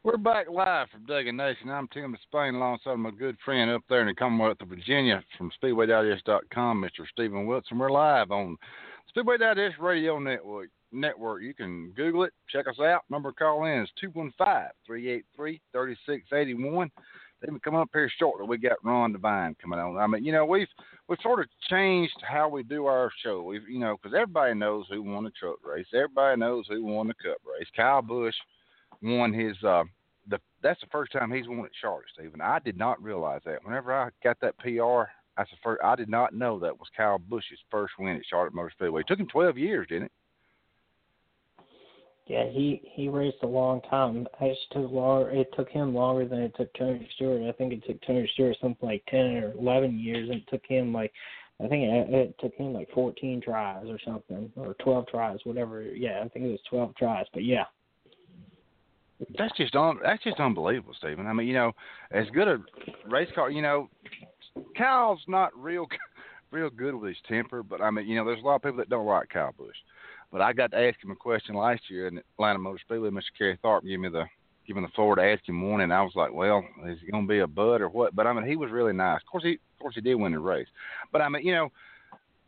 [0.05, 1.69] We're back live from Dega Nation.
[1.69, 5.51] I'm Tim Disspain alongside my good friend up there in the Commonwealth of Virginia from
[5.61, 7.09] SpeedwayDigest.com, Mr.
[7.11, 7.77] Steven Wilson.
[7.77, 8.57] We're live on
[9.09, 10.69] Speedway Digest Radio Network.
[10.93, 11.43] Network.
[11.43, 13.03] You can Google it, check us out.
[13.11, 16.89] Number call in is 215 383 3681
[17.45, 19.97] even coming up here shortly, we got Ron Devine coming on.
[19.97, 20.69] I mean, you know, we've
[21.09, 23.43] we've sort of changed how we do our show.
[23.43, 25.87] We've, you know, because everybody knows who won the truck race.
[25.95, 27.69] Everybody knows who won the Cup race.
[27.77, 28.35] Kyle Busch
[29.03, 29.57] won his.
[29.63, 29.85] Uh,
[30.29, 32.41] the that's the first time he's won at Charlotte, Steven.
[32.41, 33.65] I did not realize that.
[33.65, 35.83] Whenever I got that PR, that's the first.
[35.85, 39.01] I did not know that was Kyle Busch's first win at Charlotte Motor Speedway.
[39.01, 40.13] It took him twelve years, didn't it?
[42.27, 44.29] Yeah, he he raced a long time.
[44.41, 45.27] It took long.
[45.33, 47.43] It took him longer than it took Tony Stewart.
[47.43, 50.65] I think it took Tony Stewart something like ten or eleven years, and it took
[50.65, 51.13] him like
[51.63, 55.83] I think it, it took him like fourteen tries or something, or twelve tries, whatever.
[55.83, 57.27] Yeah, I think it was twelve tries.
[57.33, 57.65] But yeah,
[59.37, 61.27] That's just un, that's just unbelievable, Steven.
[61.27, 61.73] I mean, you know,
[62.13, 62.59] as good a
[63.09, 63.89] race car, you know,
[64.77, 65.87] Kyle's not real
[66.53, 68.79] real good with his temper, but I mean, you know, there's a lot of people
[68.79, 69.77] that don't like Kyle Busch.
[70.33, 73.11] But I got to ask him a question last year in Atlanta Motor Speedway.
[73.11, 73.37] Mr.
[73.37, 74.25] Kerry Tharp gave me the
[74.67, 77.11] give me the floor to ask him one, and I was like, well, is he
[77.11, 78.15] going to be a bud or what?
[78.17, 79.21] But I mean, he was really nice.
[79.21, 80.69] Of course, he of course he did win the race.
[81.13, 81.71] But I mean, you know,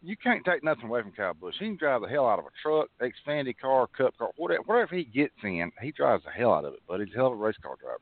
[0.03, 1.57] you can't take nothing away from Kyle Busch.
[1.59, 4.95] He can drive the hell out of a truck, Xfinity car, Cup car, whatever, whatever
[4.97, 6.81] he gets in, he drives the hell out of it.
[6.89, 8.01] But he's a hell of a race car driver.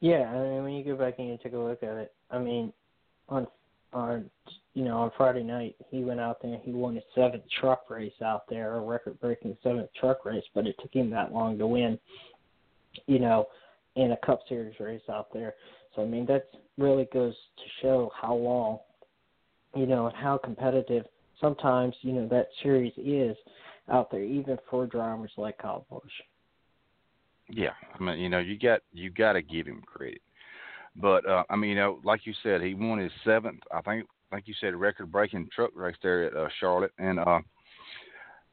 [0.00, 0.30] yeah.
[0.30, 2.72] I mean, when you go back and you take a look at it, I mean,
[3.28, 3.46] on
[3.92, 4.30] on
[4.76, 7.88] you know on Friday night he went out there and he won his seventh truck
[7.88, 11.56] race out there, a record breaking seventh truck race, but it took him that long
[11.58, 11.98] to win.
[13.06, 13.46] You know,
[13.96, 15.54] in a Cup Series race out there.
[15.94, 18.78] So I mean, that really goes to show how long,
[19.74, 21.06] you know, and how competitive
[21.40, 23.34] sometimes you know that series is
[23.90, 26.02] out there, even for drivers like Kyle Busch.
[27.48, 30.20] Yeah, I mean, you know, you got you got to give him credit.
[30.96, 33.60] But uh, I mean, you know, like you said, he won his seventh.
[33.72, 36.92] I think, like you said, record-breaking truck race there at uh, Charlotte.
[36.98, 37.40] And uh,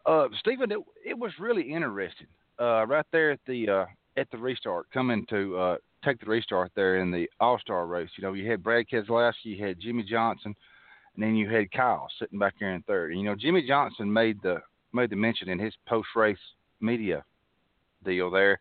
[0.06, 2.28] uh, Steven, it, it was really interesting.
[2.60, 6.72] Uh, right there at the uh, at the restart, coming to uh, take the restart
[6.76, 8.10] there in the All Star race.
[8.16, 10.56] You know, you had Brad Keselowski, you had Jimmie Johnson,
[11.16, 13.12] and then you had Kyle sitting back there in third.
[13.12, 14.58] And, you know, Jimmie Johnson made the
[14.94, 16.38] made the mention in his post race
[16.80, 17.24] media
[18.06, 18.60] deal there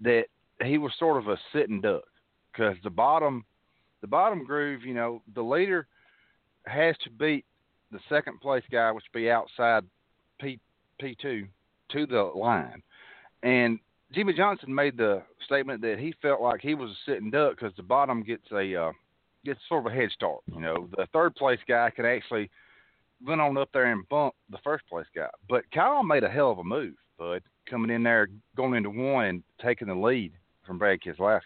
[0.00, 0.24] that
[0.62, 2.02] he was sort of a sitting duck
[2.52, 3.44] because the bottom
[4.02, 5.86] the bottom groove, you know, the leader
[6.66, 7.44] has to beat
[7.92, 9.84] the second place guy, which would be outside
[10.40, 10.58] P
[11.00, 11.46] P two
[11.90, 12.82] to the line.
[13.42, 13.78] And
[14.12, 17.74] Jimmie Johnson made the statement that he felt like he was a sitting duck because
[17.76, 18.92] the bottom gets a uh,
[19.44, 20.40] gets sort of a head start.
[20.46, 22.50] You know, the third place guy can actually
[23.24, 25.28] run on up there and bump the first place guy.
[25.48, 29.26] But Kyle made a hell of a move, bud, coming in there, going into one
[29.26, 30.32] and taking the lead
[30.66, 31.40] from Brad Keselowski.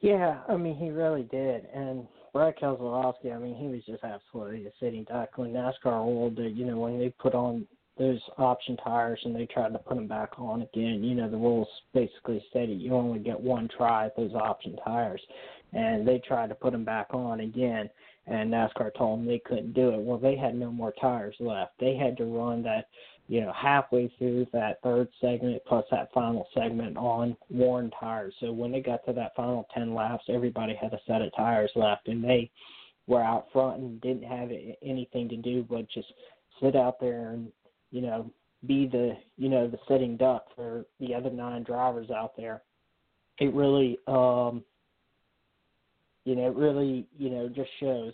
[0.00, 4.66] Yeah, I mean he really did, and Brad Keselowski, I mean he was just absolutely
[4.66, 7.64] a sitting duck when NASCAR ruled that you know when they put on
[7.96, 11.04] those option tires and they tried to put them back on again.
[11.04, 15.22] You know the rules basically stated you only get one try at those option tires,
[15.74, 17.88] and they tried to put them back on again,
[18.26, 20.00] and NASCAR told them they couldn't do it.
[20.00, 21.78] Well, they had no more tires left.
[21.78, 22.88] They had to run that
[23.26, 28.34] you know, halfway through that third segment plus that final segment on worn tires.
[28.40, 31.70] So when they got to that final 10 laps, everybody had a set of tires
[31.74, 32.50] left and they
[33.06, 34.50] were out front and didn't have
[34.82, 36.08] anything to do but just
[36.62, 37.50] sit out there and,
[37.90, 38.30] you know,
[38.66, 42.62] be the, you know, the sitting duck for the other nine drivers out there.
[43.38, 44.62] It really, um,
[46.24, 48.12] you know, it really, you know, just shows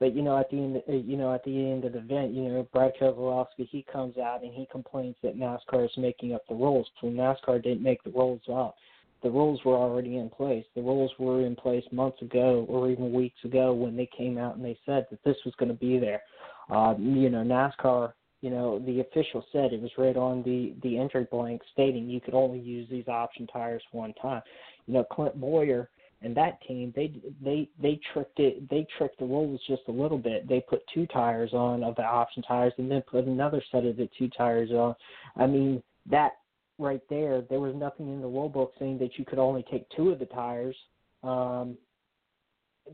[0.00, 2.32] but you know, at the end, uh, you know, at the end of the event,
[2.32, 6.42] you know, Brad Keselowski he comes out and he complains that NASCAR is making up
[6.48, 6.86] the rules.
[7.00, 8.76] So NASCAR didn't make the rules up.
[9.22, 10.64] the rules were already in place.
[10.74, 14.56] The rules were in place months ago or even weeks ago when they came out
[14.56, 16.22] and they said that this was going to be there.
[16.70, 20.96] Uh, you know, NASCAR, you know, the official said it was right on the the
[20.96, 24.42] entry blank stating you could only use these option tires one time.
[24.86, 25.90] You know, Clint Bowyer
[26.22, 30.18] and that team they they they tricked it they tricked the rules just a little
[30.18, 30.48] bit.
[30.48, 33.96] They put two tires on of the option tires and then put another set of
[33.96, 34.94] the two tires on.
[35.36, 36.32] I mean that
[36.78, 39.88] right there there was nothing in the rule book saying that you could only take
[39.90, 40.76] two of the tires.
[41.22, 41.76] Um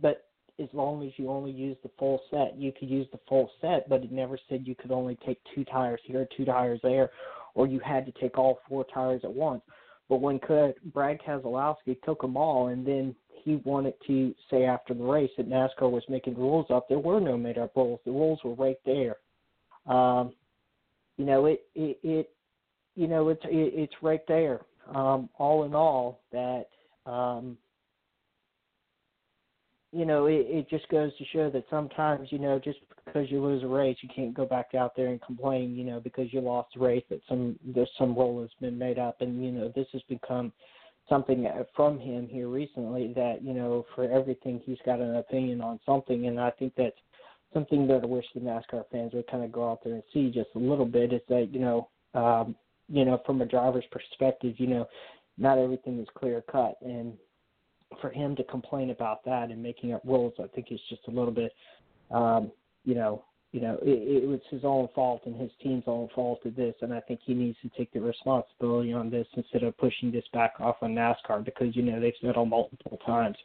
[0.03, 0.27] but
[0.61, 3.89] as long as you only use the full set you could use the full set
[3.89, 7.11] but it never said you could only take two tires here two tires there
[7.55, 9.63] or you had to take all four tires at once
[10.09, 10.39] but when
[10.93, 15.49] Brad Keselowski took them all, and then he wanted to say after the race that
[15.49, 18.01] NASCAR was making rules up, there were no made-up rules.
[18.05, 19.17] The rules were right there.
[19.87, 20.33] Um,
[21.17, 22.31] you know, it, it, it,
[22.95, 24.61] you know, it's, it, it's right there.
[24.95, 26.67] Um, all in all, that
[27.07, 27.57] um,
[29.95, 33.41] you know, it, it just goes to show that sometimes, you know, just because you
[33.41, 36.41] lose a race, you can't go back out there and complain, you know, because you
[36.41, 39.73] lost a race that some there's some role has been made up, and you know,
[39.75, 40.53] this has become
[41.09, 45.79] something from him here recently that you know, for everything he's got an opinion on
[45.87, 46.97] something, and I think that's
[47.53, 50.31] something that I wish the NASCAR fans would kind of go out there and see
[50.31, 52.57] just a little bit is that you know, um,
[52.89, 54.89] you know, from a driver's perspective, you know,
[55.39, 57.13] not everything is clear cut, and
[58.01, 61.11] for him to complain about that and making up rules, I think is just a
[61.11, 61.53] little bit,
[62.11, 62.51] um,
[62.85, 66.41] you know, you know, it, it was his own fault and his team's own fault
[66.45, 69.79] of this, and I think he needs to take the responsibility on this instead of
[69.79, 73.37] pushing this back off on NASCAR because you know they've said on multiple times,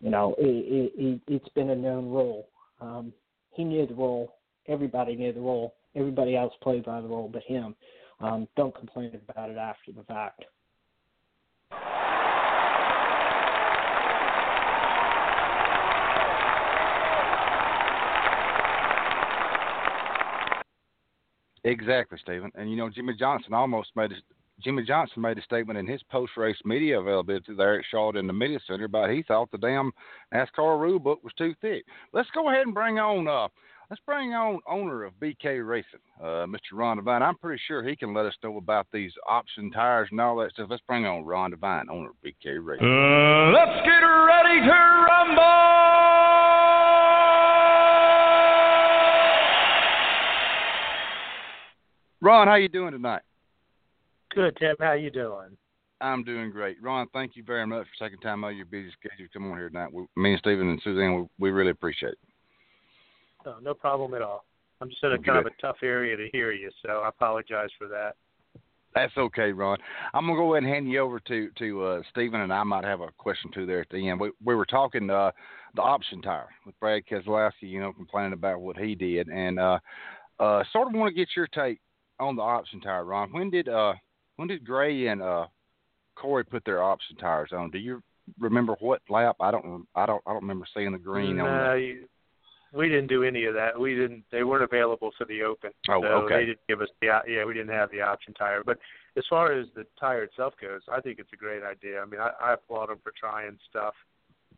[0.00, 2.46] you know, it, it, it, it's been a known rule.
[2.80, 3.12] Um,
[3.50, 4.34] he knew the rule.
[4.68, 5.74] Everybody knew the rule.
[5.96, 7.74] Everybody else played by the rule, but him.
[8.20, 10.44] Um, don't complain about it after the fact.
[21.64, 22.50] Exactly, Steven.
[22.54, 24.16] And you know, Jimmie Johnson almost made a,
[24.62, 28.32] Jimmie Johnson made a statement in his post-race media availability there at Charlotte in the
[28.32, 29.92] Media Center about he thought the damn
[30.32, 31.84] NASCAR rule book was too thick.
[32.12, 33.48] Let's go ahead and bring on uh,
[33.90, 36.72] let's bring on owner of BK Racing, uh, Mr.
[36.74, 37.22] Ron Devine.
[37.22, 40.52] I'm pretty sure he can let us know about these option tires and all that
[40.52, 40.68] stuff.
[40.70, 42.86] Let's bring on Ron Devine, owner of BK Racing.
[42.86, 45.81] Uh, let's get ready to rumble!
[52.22, 53.22] Ron, how you doing tonight?
[54.32, 54.76] Good, Tim.
[54.78, 55.56] How you doing?
[56.00, 56.80] I'm doing great.
[56.80, 59.50] Ron, thank you very much for taking time out of your busy schedule to come
[59.50, 59.92] on here tonight.
[59.92, 62.18] We, me and Steven and Suzanne, we, we really appreciate it.
[63.44, 64.44] No, no problem at all.
[64.80, 67.70] I'm just in a kind of a tough area to hear you, so I apologize
[67.76, 68.14] for that.
[68.94, 69.78] That's okay, Ron.
[70.14, 72.84] I'm gonna go ahead and hand you over to to uh, Steven, and I might
[72.84, 74.20] have a question too there at the end.
[74.20, 75.30] We we were talking uh,
[75.74, 79.78] the option tire with Brad Keselowski, you know, complaining about what he did, and uh,
[80.40, 81.80] uh, sort of want to get your take
[82.20, 83.32] on the option tire, Ron.
[83.32, 83.94] When did uh
[84.36, 85.46] when did Gray and uh
[86.14, 87.70] Corey put their option tires on?
[87.70, 88.02] Do you
[88.38, 89.36] remember what lap?
[89.40, 92.06] I don't I don't I don't remember seeing the green no, on the
[92.74, 93.78] we didn't do any of that.
[93.78, 94.24] We didn't.
[94.32, 95.72] They weren't available for the open.
[95.90, 96.36] Oh, so okay.
[96.36, 97.08] They didn't give us the.
[97.28, 98.62] Yeah, we didn't have the option tire.
[98.64, 98.78] But
[99.16, 102.00] as far as the tire itself goes, I think it's a great idea.
[102.00, 103.94] I mean, I, I applaud them for trying stuff.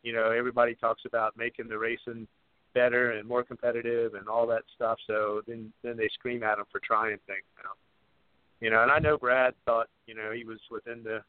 [0.02, 2.28] You know, everybody talks about making the racing
[2.74, 4.98] better and more competitive and all that stuff.
[5.06, 7.70] So then then they scream at him for trying things now.
[8.60, 11.20] You know, and I know Brad thought you know he was within the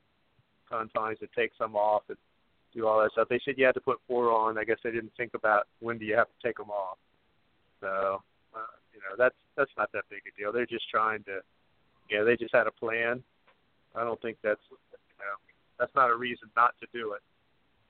[0.70, 2.18] confines to take some off and
[2.74, 3.28] do all that stuff.
[3.30, 4.58] They said you had to put four on.
[4.58, 6.98] I guess they didn't think about when do you have to take them off.
[7.80, 8.22] So
[8.56, 10.52] uh, you know that's that's not that big a deal.
[10.52, 11.40] They're just trying to,
[12.10, 13.24] yeah, they just had a plan.
[13.96, 15.38] I don't think that's you know
[15.80, 17.22] that's not a reason not to do it.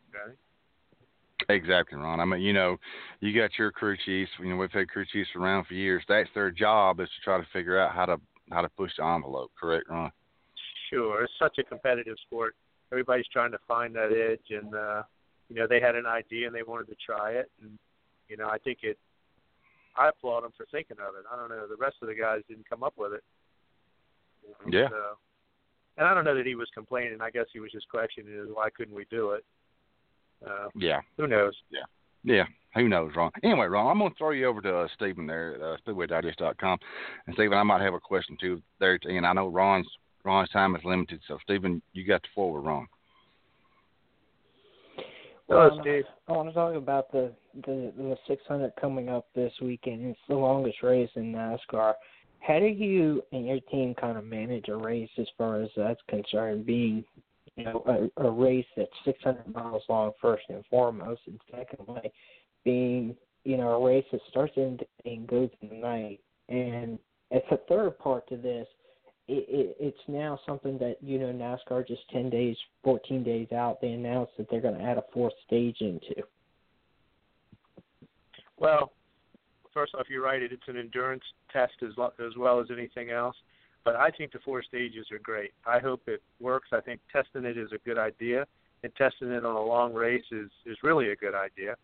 [0.09, 0.33] Okay.
[1.49, 2.19] Exactly, Ron.
[2.19, 2.77] I mean, you know,
[3.19, 4.31] you got your crew chiefs.
[4.39, 6.03] You know, we've had crew chiefs around for years.
[6.07, 8.19] That's their job is to try to figure out how to
[8.51, 9.51] how to push the envelope.
[9.59, 10.11] Correct, Ron?
[10.89, 11.23] Sure.
[11.23, 12.55] It's such a competitive sport.
[12.91, 15.03] Everybody's trying to find that edge, and uh,
[15.49, 17.77] you know, they had an idea and they wanted to try it, and
[18.27, 18.97] you know, I think it.
[19.97, 21.23] I applaud them for thinking of it.
[21.31, 21.67] I don't know.
[21.67, 23.23] The rest of the guys didn't come up with it.
[24.69, 24.89] Yeah.
[24.89, 25.17] So,
[25.97, 27.21] and I don't know that he was complaining.
[27.21, 29.45] I guess he was just questioning why couldn't we do it.
[30.45, 31.01] Uh, yeah.
[31.17, 31.53] Who knows?
[31.69, 31.83] Yeah.
[32.23, 32.45] Yeah.
[32.75, 33.31] Who knows, Ron?
[33.41, 36.79] Anyway, Ron, I'm going to throw you over to uh, Steven there at uh, SpeedwayDigest.com.
[37.25, 38.99] And Steven, I might have a question too there.
[39.03, 39.87] And I know Ron's
[40.25, 42.87] Ron's time is limited, so Steven, you got the floor, Ron.
[45.47, 45.81] Well, um,
[46.27, 47.31] I want to talk about the,
[47.65, 50.03] the the 600 coming up this weekend.
[50.07, 51.93] It's the longest race in NASCAR.
[52.39, 56.01] How do you and your team kind of manage a race as far as that's
[56.09, 56.65] concerned?
[56.65, 57.05] Being
[57.55, 62.11] you know a, a race that's 600 miles long first and foremost, and secondly,
[62.63, 66.19] being you know a race that starts in the day and goes in the night.
[66.49, 66.99] And
[67.31, 68.67] as a third part to this,
[69.27, 73.81] it, it, it's now something that you know NASCAR just 10 days, 14 days out,
[73.81, 76.21] they announced that they're going to add a fourth stage into.
[78.57, 78.91] Well,
[79.73, 80.41] first off, you're right.
[80.41, 83.35] It's an endurance test as, lo- as well as anything else.
[83.86, 85.51] But I think the four stages are great.
[85.65, 86.69] I hope it works.
[86.73, 88.45] I think testing it is a good idea,
[88.83, 91.75] and testing it on a long race is is really a good idea.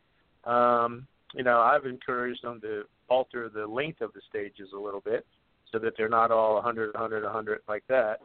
[0.43, 4.99] Um, you know, I've encouraged them to alter the length of the stages a little
[4.99, 5.25] bit
[5.71, 8.19] so that they're not all 100, 100, 100 like that,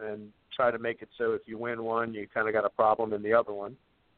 [0.00, 2.70] and try to make it so if you win one, you kind of got a
[2.70, 3.76] problem in the other one.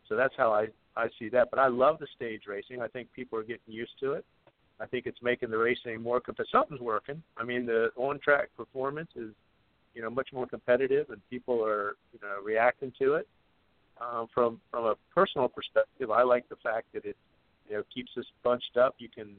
[0.08, 1.48] So that's how I I see that.
[1.50, 2.82] But I love the stage racing.
[2.82, 4.24] I think people are getting used to it.
[4.80, 6.50] I think it's making the racing more competitive.
[6.52, 7.22] Something's working.
[7.36, 9.30] I mean, the on-track performance is,
[9.94, 13.26] you know, much more competitive, and people are, you know, reacting to it.
[13.98, 17.16] Um, from from a personal perspective, I like the fact that it,
[17.68, 18.94] you know, keeps us bunched up.
[18.98, 19.36] You can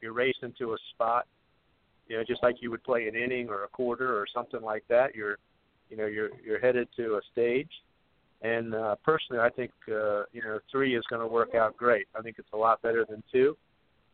[0.00, 1.26] you're raced into a spot,
[2.06, 4.84] you know, just like you would play an inning or a quarter or something like
[4.88, 5.16] that.
[5.16, 5.38] You're,
[5.90, 7.70] you know, you're you're headed to a stage,
[8.42, 12.06] and uh, personally, I think uh, you know three is going to work out great.
[12.16, 13.56] I think it's a lot better than two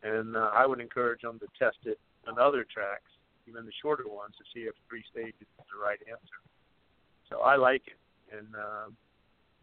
[0.03, 3.09] and uh, I would encourage them to test it on other tracks,
[3.47, 6.39] even the shorter ones, to see if three stages is the right answer.
[7.29, 8.37] So I like it.
[8.37, 8.97] And um,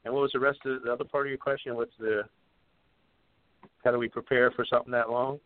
[0.05, 1.75] and what was the rest of the other part of your question?
[1.77, 2.23] What's the
[3.85, 5.39] how do we prepare for something that long?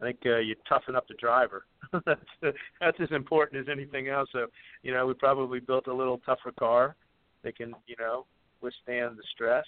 [0.00, 1.66] I think uh, you toughen up the driver.
[2.06, 4.28] that's that's as important as anything else.
[4.32, 4.46] So
[4.82, 6.96] you know we probably built a little tougher car
[7.42, 8.26] that can you know
[8.62, 9.64] withstand the stress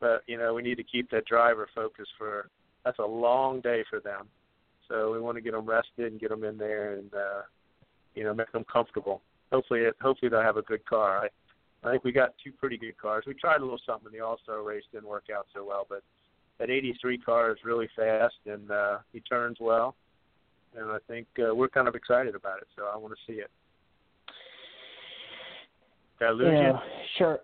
[0.00, 2.48] but you know we need to keep that driver focused for
[2.86, 4.28] that's a long day for them.
[4.88, 7.42] So we want to get them rested and get them in there and uh,
[8.14, 9.20] you know make them comfortable.
[9.52, 11.24] Hopefully, it, hopefully they'll have a good car.
[11.24, 13.24] I, I think we got two pretty good cars.
[13.26, 15.86] We tried a little something in the All Star race, didn't work out so well,
[15.88, 16.02] but
[16.58, 19.96] that 83 car is really fast and uh, he turns well,
[20.76, 22.68] and I think uh, we're kind of excited about it.
[22.76, 23.50] So I want to see it.
[26.18, 26.78] Did I lose yeah, you?
[27.18, 27.38] sure.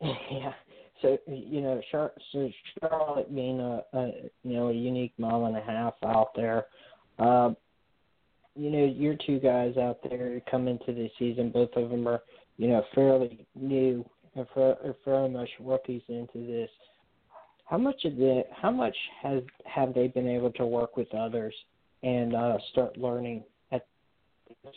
[0.30, 0.52] yeah
[1.04, 4.06] so you know, Charlotte being a, a
[4.42, 6.66] you know a unique mile and a half out there,
[7.18, 7.50] uh,
[8.56, 11.50] you know, your two guys out there come into the season.
[11.50, 12.22] Both of them are
[12.56, 14.46] you know fairly new and
[15.04, 16.70] fairly much rookies into this.
[17.66, 21.54] How much of the how much has have they been able to work with others
[22.02, 23.44] and uh, start learning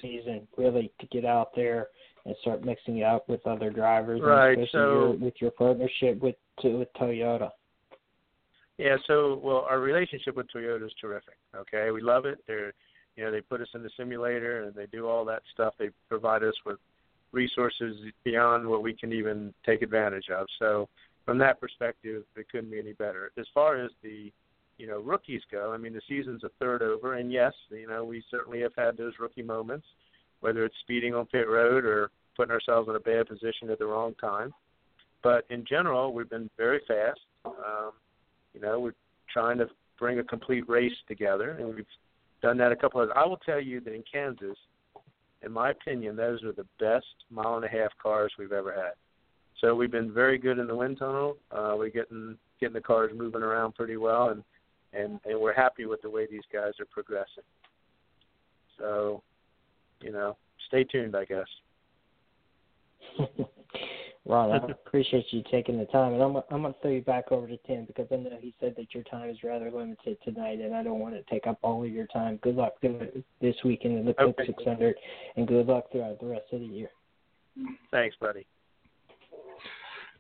[0.01, 1.87] season really to get out there
[2.25, 4.51] and start mixing it up with other drivers, right?
[4.51, 7.49] especially so your, with your partnership with to, with Toyota.
[8.77, 11.35] Yeah, so well, our relationship with Toyota is terrific.
[11.55, 12.39] Okay, we love it.
[12.47, 12.73] They're,
[13.15, 15.73] you know, they put us in the simulator and they do all that stuff.
[15.79, 16.77] They provide us with
[17.31, 20.47] resources beyond what we can even take advantage of.
[20.59, 20.87] So
[21.25, 23.31] from that perspective, it couldn't be any better.
[23.37, 24.31] As far as the,
[24.77, 28.03] you know, rookies go, I mean, the season's a third over, and yes, you know,
[28.03, 29.85] we certainly have had those rookie moments
[30.39, 33.85] whether it's speeding on pit road or putting ourselves in a bad position at the
[33.85, 34.53] wrong time.
[35.23, 37.19] But in general, we've been very fast.
[37.45, 37.91] Um,
[38.53, 38.93] you know, we're
[39.31, 39.67] trying to
[39.97, 41.85] bring a complete race together, and we've
[42.41, 43.09] done that a couple of.
[43.09, 43.19] Times.
[43.19, 44.57] I will tell you that in Kansas,
[45.41, 48.93] in my opinion, those are the best mile and a half cars we've ever had.
[49.59, 51.37] So we've been very good in the wind tunnel.
[51.51, 54.43] Uh, we're getting getting the cars moving around pretty well, and
[54.97, 57.43] and and we're happy with the way these guys are progressing.
[58.77, 59.23] So
[60.01, 60.37] you know,
[60.67, 61.47] stay tuned, I guess.
[64.25, 67.47] Ron, I appreciate you taking the time, and I'm I'm gonna throw you back over
[67.47, 70.75] to Tim because I know he said that your time is rather limited tonight, and
[70.75, 72.37] I don't want to take up all of your time.
[72.43, 74.47] Good luck this weekend in the Coke okay.
[74.47, 74.95] 600,
[75.37, 76.89] and good luck throughout the rest of the year.
[77.89, 78.45] Thanks, buddy.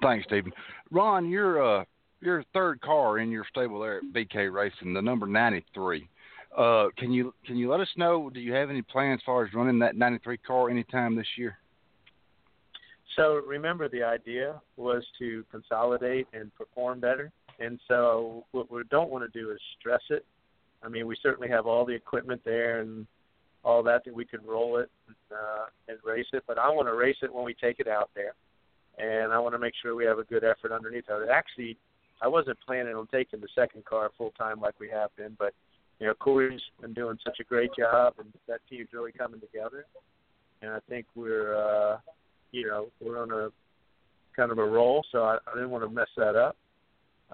[0.01, 0.53] Thanks, Steven.
[0.89, 1.83] Ron, your uh
[2.21, 6.07] your third car in your stable there at BK Racing, the number 93.
[6.57, 8.29] Uh, can you can you let us know?
[8.29, 11.57] Do you have any plans as far as running that '93 car anytime this year?
[13.15, 17.31] So remember, the idea was to consolidate and perform better.
[17.59, 20.25] And so what we don't want to do is stress it.
[20.83, 23.07] I mean, we certainly have all the equipment there and
[23.63, 24.89] all that that we could roll it
[25.31, 26.43] uh, and race it.
[26.47, 28.33] But I want to race it when we take it out there,
[28.97, 31.29] and I want to make sure we have a good effort underneath it.
[31.29, 31.77] Actually,
[32.21, 35.53] I wasn't planning on taking the second car full time like we have been, but
[35.99, 39.85] you know, Corey's been doing such a great job, and that team's really coming together.
[40.61, 41.97] And I think we're, uh,
[42.51, 43.49] you know, we're on a
[44.35, 45.03] kind of a roll.
[45.11, 46.55] So I, I didn't want to mess that up.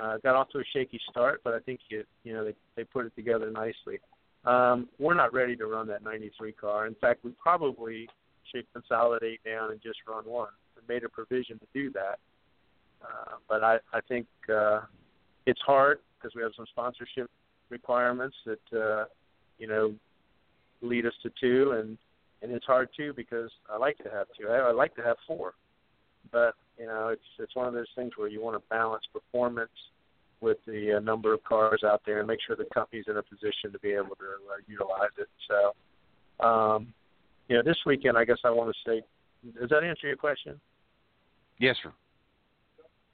[0.02, 2.84] Uh, got off to a shaky start, but I think it, you know, they they
[2.84, 4.00] put it together nicely.
[4.46, 6.88] Um, we're not ready to run that 93 car.
[6.88, 8.10] In fact, we probably
[8.52, 10.50] should consolidate down and just run one.
[10.76, 12.20] We made a provision to do that,
[13.04, 14.82] uh, but I I think uh,
[15.46, 17.30] it's hard because we have some sponsorship
[17.70, 19.06] requirements that uh,
[19.58, 19.94] you know
[20.82, 21.98] lead us to two, and
[22.42, 24.48] and it's hard too because I like to have two.
[24.48, 25.54] I, I like to have four,
[26.32, 29.72] but you know it's it's one of those things where you want to balance performance
[30.44, 33.24] with the uh, number of cars out there and make sure the company's in a
[33.24, 35.30] position to be able to uh, utilize it.
[35.48, 36.94] So, um,
[37.48, 39.02] you know, this weekend, I guess I want to say,
[39.58, 40.60] does that answer your question?
[41.60, 41.94] Yes, sir.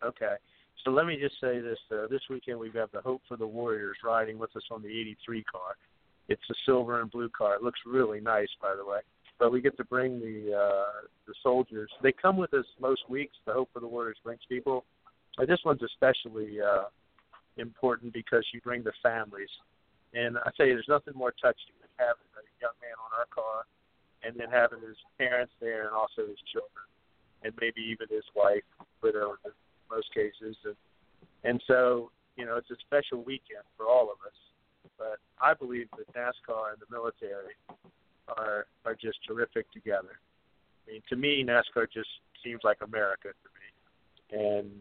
[0.04, 0.36] Okay.
[0.84, 3.47] So let me just say this: uh, this weekend we've got the Hope for the
[3.47, 5.76] Warriors riding with us on the '83 car.
[6.28, 7.56] It's a silver and blue car.
[7.56, 9.00] It looks really nice, by the way.
[9.39, 11.89] But we get to bring the uh, the soldiers.
[12.02, 13.36] They come with us most weeks.
[13.45, 14.86] The Hope for the Warriors brings people.
[15.38, 16.91] But this one's especially uh,
[17.58, 19.50] important because you bring the families.
[20.14, 23.28] And I tell you, there's nothing more touching than having a young man on our
[23.32, 23.64] car
[24.24, 26.84] and then having his parents there and also his children
[27.43, 28.68] and maybe even his wife,
[29.02, 29.52] widow in
[29.90, 30.56] most cases.
[30.66, 30.76] And,
[31.44, 34.38] and so, you know, it's a special weekend for all of us.
[34.98, 37.56] But I believe that NASCAR and the military
[38.28, 40.20] are are just terrific together.
[40.88, 42.10] I mean, to me, NASCAR just
[42.44, 44.48] seems like America to me.
[44.48, 44.72] And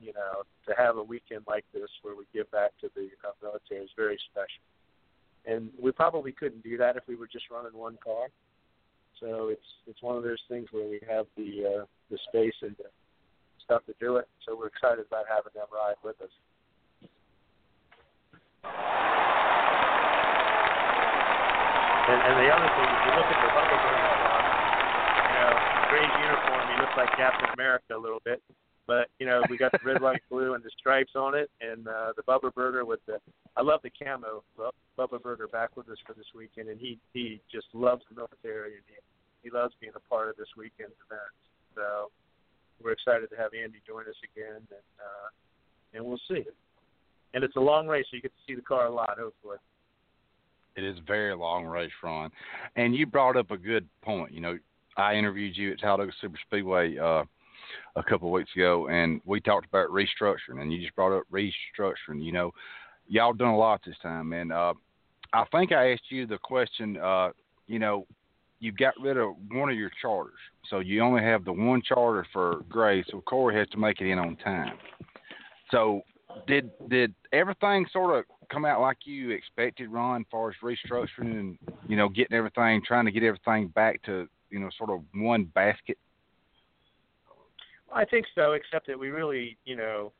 [0.00, 3.32] you know, to have a weekend like this where we give back to the uh,
[3.42, 4.62] military is very special.
[5.46, 8.26] And we probably couldn't do that if we were just running one car.
[9.20, 12.76] So it's it's one of those things where we have the uh, the space and
[12.76, 12.90] the
[13.66, 14.30] stuff to do it.
[14.46, 16.30] So we're excited about having them ride with us.
[22.06, 24.14] And, and the other thing, if you look at the Bubba Burger
[25.26, 25.52] you know,
[25.90, 28.40] Gray's uniform, he looks like Captain America a little bit.
[28.86, 31.88] But you know, we got the red, white, blue, and the stripes on it, and
[31.88, 33.18] uh, the Bubba Burger with the.
[33.56, 34.44] I love the camo.
[34.96, 38.74] Bubba Burger back with us for this weekend, and he he just loves the military,
[38.74, 38.94] and he
[39.42, 41.34] he loves being a part of this weekend's event.
[41.74, 42.10] So
[42.82, 45.28] we're excited to have Andy join us again, and uh,
[45.94, 46.44] and we'll see.
[47.34, 49.58] And it's a long race, so you get to see the car a lot, hopefully.
[50.76, 52.30] It is a very long race, Ron.
[52.76, 54.32] And you brought up a good point.
[54.32, 54.58] You know,
[54.96, 57.24] I interviewed you at Talladega Super Speedway uh,
[57.96, 61.24] a couple of weeks ago, and we talked about restructuring, and you just brought up
[61.32, 62.22] restructuring.
[62.22, 62.50] You know,
[63.08, 64.74] y'all done a lot this time, and uh,
[65.32, 66.96] I think I asked you the question.
[66.98, 67.30] Uh,
[67.66, 68.06] you know,
[68.60, 70.38] you got rid of one of your charters,
[70.70, 73.04] so you only have the one charter for Gray.
[73.10, 74.78] So Corey has to make it in on time.
[75.70, 76.02] So
[76.46, 81.38] did did everything sort of come out like you expected, Ron, as far as restructuring
[81.38, 85.00] and you know getting everything, trying to get everything back to you know sort of
[85.14, 85.98] one basket?
[87.92, 90.12] I think so, except that we really, you know,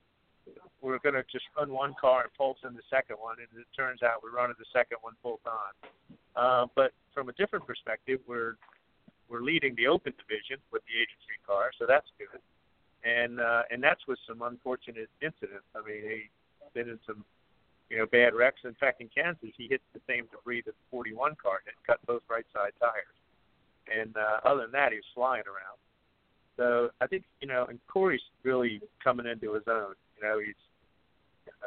[0.87, 3.67] we're going to just run one car and pulse in the second one, and it
[3.75, 5.75] turns out we're running the second one full time.
[6.39, 8.55] Uh, but from a different perspective, we're
[9.29, 12.39] we're leading the open division with the agency car, so that's good.
[13.03, 15.67] And uh, and that's with some unfortunate incidents.
[15.75, 17.27] I mean, he's been in some
[17.91, 18.63] you know bad wrecks.
[18.63, 21.99] In fact, in Kansas, he hit the same debris that the 41 car hit, cut
[22.07, 23.17] both right side tires.
[23.91, 25.79] And uh, other than that, he was flying around.
[26.57, 29.95] So I think you know, and Corey's really coming into his own.
[30.17, 30.59] You know, he's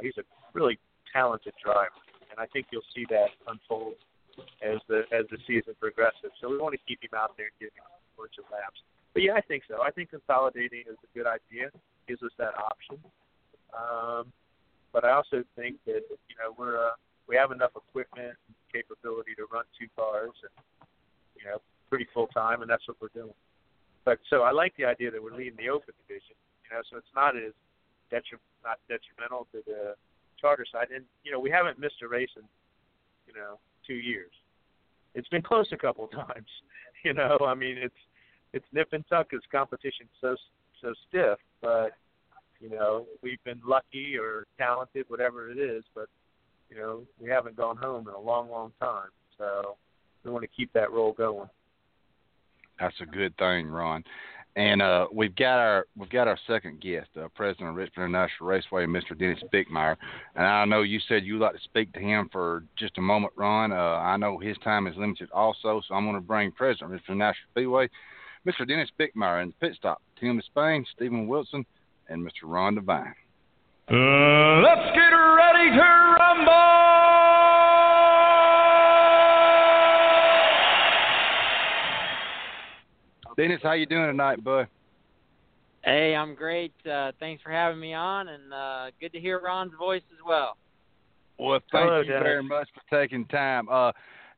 [0.01, 0.79] he's a really
[1.13, 3.95] talented driver, and I think you'll see that unfold
[4.61, 6.31] as the as the season progresses.
[6.39, 8.79] So we want to keep him out there and give him a bunch of laps.
[9.13, 9.81] But yeah, I think so.
[9.81, 11.73] I think consolidating is a good idea.
[12.07, 12.97] Gives us that option.
[13.73, 14.31] Um,
[14.93, 16.95] but I also think that you know we're uh,
[17.27, 20.53] we have enough equipment and capability to run two cars and
[21.37, 23.33] you know pretty full time, and that's what we're doing.
[24.05, 26.37] But so I like the idea that we're leading the open division.
[26.65, 27.53] You know, so it's not as
[28.11, 29.95] detri- not detrimental to the
[30.39, 30.87] charter side.
[30.93, 32.43] And you know, we haven't missed a race in
[33.27, 34.31] you know two years.
[35.15, 36.49] It's been close a couple of times.
[37.03, 38.01] You know, I mean, it's
[38.53, 40.35] it's nip and tuck as competition so
[40.81, 41.91] so stiff, but
[42.59, 46.07] you know, we've been lucky or talented, whatever it is, but
[46.69, 49.09] you know, we haven't gone home in a long, long time.
[49.37, 49.77] So
[50.23, 51.49] we want to keep that roll going.
[52.79, 54.03] That's a good thing, Ron.
[54.59, 58.49] And uh, we've got our we've got our second guest, uh, President of Richmond International
[58.49, 59.17] Raceway, Mr.
[59.17, 59.95] Dennis Bickmeier.
[60.35, 63.31] And I know you said you'd like to speak to him for just a moment,
[63.37, 63.71] Ron.
[63.71, 66.91] Uh, I know his time is limited also, so I'm going to bring President of
[66.91, 67.89] Richmond International Speedway,
[68.45, 68.67] Mr.
[68.67, 70.01] Dennis Bickmeier, in the pit stop.
[70.19, 71.65] Tim Spain, Steven Wilson,
[72.09, 72.43] and Mr.
[72.43, 73.15] Ron Devine.
[73.89, 76.08] Uh, let's get ready to
[83.39, 84.67] Dennis, how you doing tonight, bud?
[85.85, 86.73] Hey, I'm great.
[86.85, 90.57] Uh, thanks for having me on, and uh, good to hear Ron's voice as well.
[91.37, 92.21] Well, thank Hello, you Dennis.
[92.21, 93.69] very much for taking time.
[93.69, 93.93] Uh,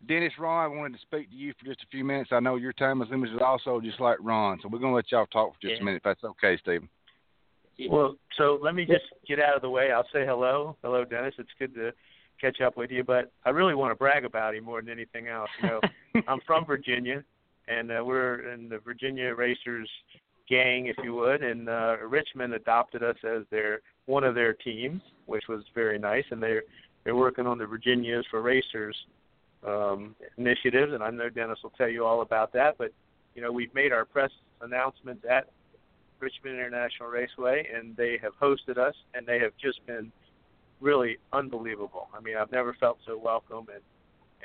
[0.08, 2.30] Dennis, Ron, I wanted to speak to you for just a few minutes.
[2.32, 4.60] I know your time is limited also, just like Ron.
[4.62, 5.82] So we're going to let y'all talk for just Yeah.
[5.82, 6.88] a minute, if that's okay, Steven.
[7.90, 9.92] Well, so let me just get out of the way.
[9.92, 10.78] I'll say hello.
[10.84, 11.34] Hello, Dennis.
[11.40, 11.92] It's good to
[12.40, 15.28] catch up with you, but I really want to brag about him more than anything
[15.28, 15.50] else.
[15.60, 15.82] You know,
[16.28, 17.24] I'm from Virginia,
[17.72, 19.90] and uh, we're in the Virginia Racers
[20.50, 25.02] gang, if you would, and uh, Richmond adopted us as their one of their teams,
[25.26, 26.64] which was very nice, and they're
[27.04, 28.96] they're working on the Virginias for Racers
[29.66, 32.78] um, initiatives, and I know Dennis will tell you all about that.
[32.78, 32.92] But
[33.36, 35.48] you know, we've made our press announcements at
[36.20, 40.12] Richmond International Raceway, and they have hosted us, and they have just been
[40.82, 42.10] really unbelievable.
[42.16, 43.82] I mean, I've never felt so welcome, and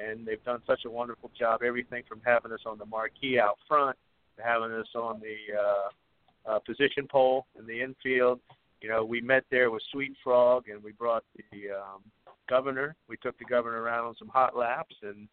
[0.02, 1.62] and they've done such a wonderful job.
[1.62, 3.96] Everything from having us on the marquee out front
[4.36, 8.40] to having us on the uh, uh, position pole in the infield.
[8.80, 12.02] You know, we met there with Sweet Frog, and we brought the um,
[12.48, 12.94] governor.
[13.08, 15.28] We took the governor around on some hot laps, and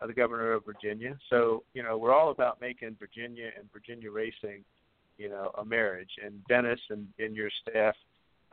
[0.00, 1.16] uh, the governor of Virginia.
[1.30, 4.64] So, you know, we're all about making Virginia and Virginia racing,
[5.18, 6.10] you know, a marriage.
[6.24, 7.94] And Dennis and, and your staff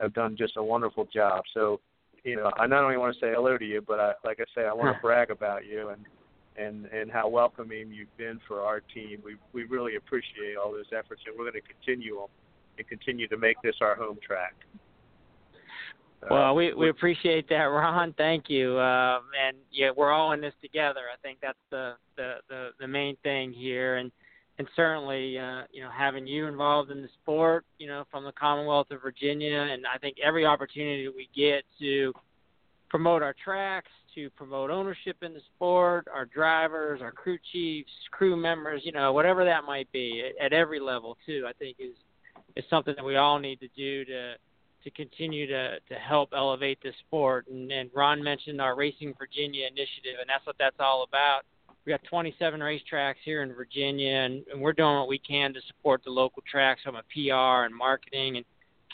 [0.00, 1.44] have done just a wonderful job.
[1.54, 1.80] So,
[2.24, 4.44] you know, I not only want to say hello to you, but I, like I
[4.54, 6.04] say, I want to brag about you and
[6.56, 9.20] and and how welcoming you've been for our team.
[9.24, 12.28] We we really appreciate all those efforts, and we're going to continue them
[12.78, 14.54] and continue to make this our home track.
[16.30, 18.14] Well, we we appreciate that, Ron.
[18.16, 18.78] Thank you.
[18.78, 21.00] Um, and yeah, we're all in this together.
[21.12, 24.12] I think that's the the the, the main thing here, and
[24.58, 28.32] and certainly, uh, you know, having you involved in the sport, you know, from the
[28.32, 32.12] Commonwealth of Virginia, and I think every opportunity we get to
[32.90, 38.36] promote our tracks, to promote ownership in the sport, our drivers, our crew chiefs, crew
[38.36, 41.46] members, you know, whatever that might be, at, at every level too.
[41.48, 41.96] I think is
[42.54, 44.34] is something that we all need to do to
[44.84, 47.46] to continue to to help elevate the sport.
[47.48, 51.42] And, and Ron mentioned our Racing Virginia initiative, and that's what that's all about.
[51.84, 55.60] We got 27 racetracks here in Virginia, and, and we're doing what we can to
[55.66, 58.44] support the local tracks from a PR and marketing and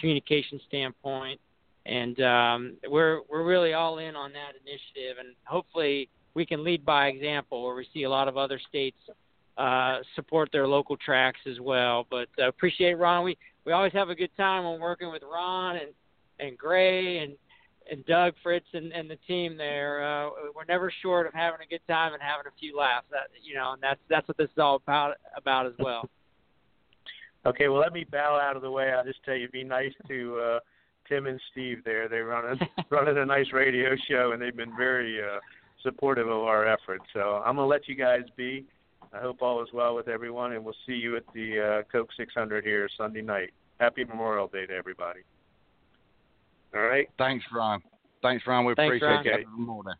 [0.00, 1.38] communication standpoint.
[1.84, 6.84] And um, we're we're really all in on that initiative, and hopefully we can lead
[6.84, 8.98] by example, where we see a lot of other states
[9.58, 12.06] uh, support their local tracks as well.
[12.10, 13.24] But uh, appreciate Ron.
[13.24, 15.88] We we always have a good time when working with Ron and
[16.40, 17.32] and Gray and
[17.90, 20.02] and Doug Fritz and, and the team there.
[20.02, 23.06] Uh, we're never short of having a good time and having a few laughs.
[23.10, 26.08] That you know, and that's that's what this is all about about as well.
[27.46, 28.92] Okay, well, let me bow out of the way.
[28.92, 30.58] I'll just tell you, be nice to uh,
[31.08, 32.08] Tim and Steve there.
[32.08, 32.58] They're running
[32.90, 35.38] running a nice radio show, and they've been very uh,
[35.82, 37.04] supportive of our efforts.
[37.12, 38.66] So I'm gonna let you guys be.
[39.12, 42.10] I hope all is well with everyone, and we'll see you at the uh, Coke
[42.16, 43.50] 600 here Sunday night.
[43.80, 45.20] Happy Memorial Day to everybody.
[46.74, 47.08] All right.
[47.18, 47.82] Thanks, Ron.
[48.22, 48.64] Thanks, Ron.
[48.64, 49.24] We Thanks, appreciate Ron.
[49.24, 49.32] you.
[49.32, 49.44] Okay.
[49.56, 49.94] Morning.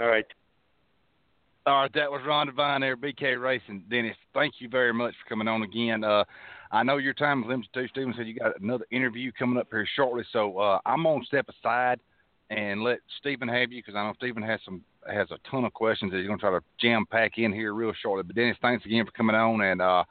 [0.00, 0.24] All right.
[1.66, 3.82] All right, that was Ron Devine there, BK Racing.
[3.90, 6.04] Dennis, thank you very much for coming on again.
[6.04, 6.22] Uh,
[6.70, 7.88] I know your time is limited too.
[7.88, 11.48] Steven said you got another interview coming up here shortly, so uh, I'm gonna step
[11.48, 11.98] aside
[12.50, 14.82] and let Steven have you because I know Steven has some
[15.12, 17.92] has a ton of questions that he's gonna try to jam pack in here real
[18.00, 18.22] shortly.
[18.22, 20.04] But Dennis, thanks again for coming on, and uh,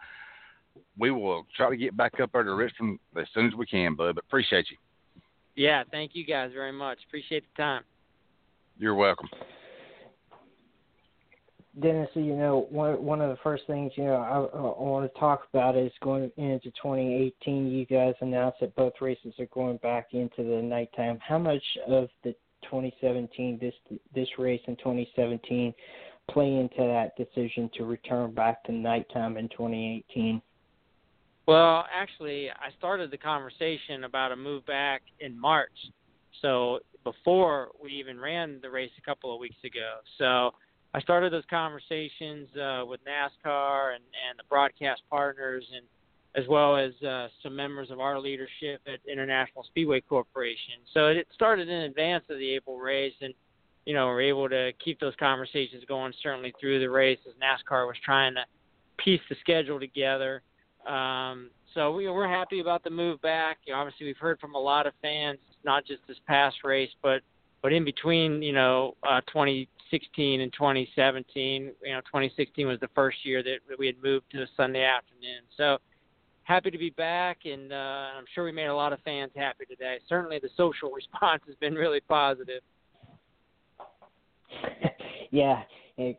[0.98, 3.96] we will try to get back up there to Richmond as soon as we can,
[3.96, 4.16] bud.
[4.16, 4.78] But appreciate you.
[5.56, 7.00] Yeah, thank you guys very much.
[7.08, 7.84] Appreciate the time.
[8.78, 9.30] You're welcome.
[11.82, 15.20] Dennis, you know, one one of the first things you know I, I want to
[15.20, 17.68] talk about is going into 2018.
[17.70, 21.20] You guys announced that both races are going back into the nighttime.
[21.22, 22.34] How much of the
[22.64, 23.74] 2017 this
[24.14, 25.74] this race in 2017
[26.32, 30.42] play into that decision to return back to nighttime in 2018?
[31.48, 35.78] Well, actually, I started the conversation about a move back in March.
[36.42, 39.98] So before we even ran the race a couple of weeks ago.
[40.18, 40.52] So
[40.94, 45.86] I started those conversations uh, with NASCAR and, and the broadcast partners, and
[46.36, 50.82] as well as uh, some members of our leadership at International Speedway Corporation.
[50.94, 53.34] So it started in advance of the April race, and
[53.86, 57.86] you know we're able to keep those conversations going certainly through the race as NASCAR
[57.86, 58.46] was trying to
[58.98, 60.42] piece the schedule together.
[60.86, 63.58] Um, so we, we're happy about the move back.
[63.66, 66.92] You know, obviously, we've heard from a lot of fans, not just this past race,
[67.02, 67.22] but
[67.62, 71.72] but in between, you know, uh, 2016 and 2017.
[71.84, 75.42] You know, 2016 was the first year that we had moved to a Sunday afternoon.
[75.58, 75.80] So
[76.44, 77.76] happy to be back, and uh,
[78.18, 79.98] I'm sure we made a lot of fans happy today.
[80.08, 82.62] Certainly, the social response has been really positive.
[85.32, 85.64] yeah,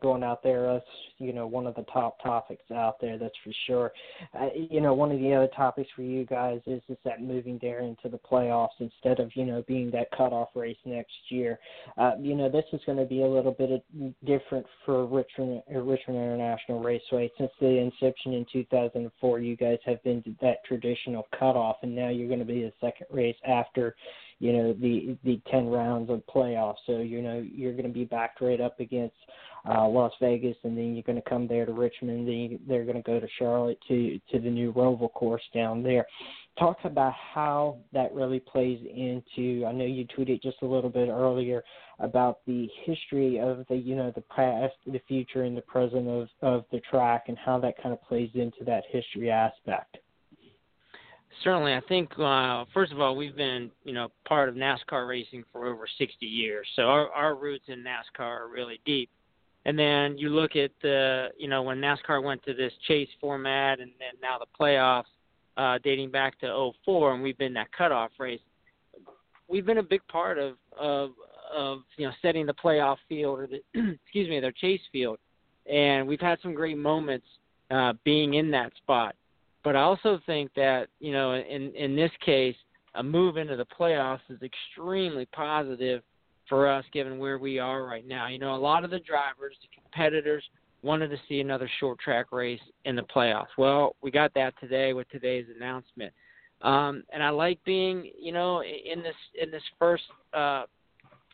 [0.01, 0.73] going out there.
[0.73, 0.85] That's
[1.17, 3.17] you know one of the top topics out there.
[3.17, 3.91] That's for sure.
[4.39, 7.59] Uh, you know, one of the other topics for you guys is is that moving
[7.61, 11.59] there into the playoffs instead of you know being that cutoff race next year.
[11.97, 13.83] Uh, you know, this is going to be a little bit
[14.25, 19.39] different for Richmond uh, Richmond International Raceway since the inception in 2004.
[19.39, 23.07] You guys have been that traditional cutoff, and now you're going to be the second
[23.11, 23.95] race after
[24.39, 26.77] you know the the 10 rounds of playoffs.
[26.85, 29.15] So you know you're going to be backed right up against
[29.67, 32.27] uh, Las Vegas, and then you're going to come there to Richmond.
[32.27, 35.83] Then you, they're going to go to Charlotte to to the new Roval course down
[35.83, 36.05] there.
[36.59, 39.65] Talk about how that really plays into.
[39.65, 41.63] I know you tweeted just a little bit earlier
[41.99, 46.27] about the history of the you know the past, the future, and the present of
[46.41, 49.97] of the track, and how that kind of plays into that history aspect
[51.43, 55.43] certainly, I think uh, first of all, we've been you know part of NASCAR racing
[55.51, 59.09] for over 60 years, so our our roots in NASCAR are really deep.
[59.65, 63.79] And then you look at the you know when NASCAR went to this chase format,
[63.79, 65.03] and then now the playoffs,
[65.57, 68.39] uh, dating back to 04, and we've been that cutoff race.
[69.47, 71.11] We've been a big part of of
[71.53, 73.61] of you know setting the playoff field or the
[74.03, 75.17] excuse me their chase field,
[75.71, 77.27] and we've had some great moments
[77.71, 79.15] uh, being in that spot.
[79.67, 82.55] But I also think that you know, in in this case,
[82.95, 86.03] a move into the playoffs is extremely positive
[86.47, 88.29] for us, given where we are right now.
[88.29, 90.41] You know, a lot of the drivers, the competitors,
[90.83, 93.47] wanted to see another short track race in the playoffs.
[93.57, 96.13] Well, we got that today with today's announcement.
[96.61, 100.03] Um, and I like being, you know, in this in this first
[100.33, 100.63] uh,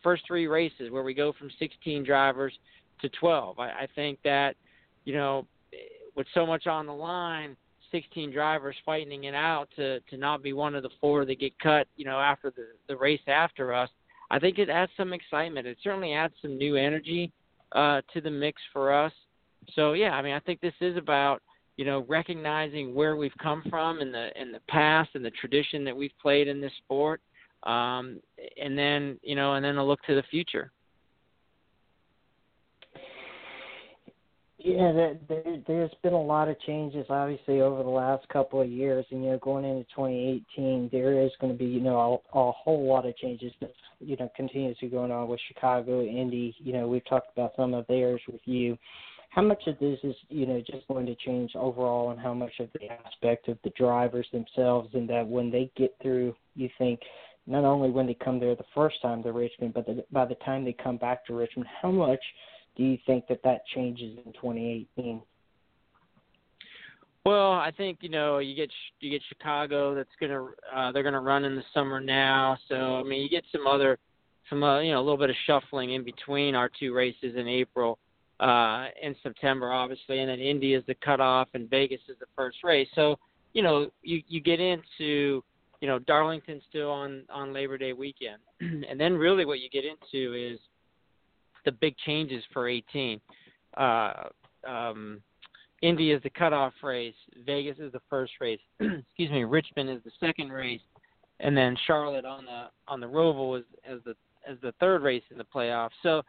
[0.01, 2.53] first three races where we go from 16 drivers
[3.03, 3.59] to 12.
[3.59, 4.55] I, I think that,
[5.05, 5.45] you know,
[6.15, 7.55] with so much on the line,
[7.93, 11.57] 16 drivers fighting it out to to not be one of the four that get
[11.59, 13.89] cut, you know, after the the race after us.
[14.29, 15.67] I think it adds some excitement.
[15.67, 17.31] It certainly adds some new energy
[17.71, 19.13] uh, to the mix for us.
[19.75, 21.41] So yeah, I mean, I think this is about
[21.77, 25.85] you know recognizing where we've come from in the in the past and the tradition
[25.85, 27.21] that we've played in this sport,
[27.63, 28.19] um,
[28.61, 30.72] and then you know, and then a look to the future.
[34.65, 38.69] Yeah, there, there, there's been a lot of changes, obviously, over the last couple of
[38.69, 42.39] years, and you know, going into 2018, there is going to be, you know, a,
[42.39, 46.55] a whole lot of changes that, you know, continuously going on with Chicago, Indy.
[46.59, 48.77] You know, we've talked about some of theirs with you.
[49.31, 52.53] How much of this is, you know, just going to change overall, and how much
[52.61, 57.01] of the aspect of the drivers themselves, and that when they get through, you think,
[57.47, 60.35] not only when they come there the first time to Richmond, but the, by the
[60.35, 62.21] time they come back to Richmond, how much
[62.75, 65.21] do you think that that changes in 2018?
[67.25, 68.69] Well, I think you know you get
[68.99, 70.45] you get Chicago that's gonna
[70.75, 73.97] uh, they're gonna run in the summer now, so I mean you get some other
[74.49, 77.47] some uh, you know a little bit of shuffling in between our two races in
[77.47, 77.97] April
[78.41, 82.57] uh, and September, obviously, and then Indy is the cutoff and Vegas is the first
[82.61, 82.89] race.
[82.93, 83.17] So
[83.53, 85.41] you know you you get into
[85.79, 89.85] you know Darlington still on on Labor Day weekend, and then really what you get
[89.85, 90.59] into is
[91.65, 93.19] the big changes for 18.
[93.77, 94.13] Uh,
[94.67, 95.21] um,
[95.81, 97.13] Indy is the cutoff race.
[97.45, 98.59] Vegas is the first race.
[98.79, 99.43] Excuse me.
[99.43, 100.81] Richmond is the second race,
[101.41, 104.15] and then Charlotte on the on the Roval is as the
[104.47, 105.89] as the third race in the playoffs.
[106.01, 106.21] So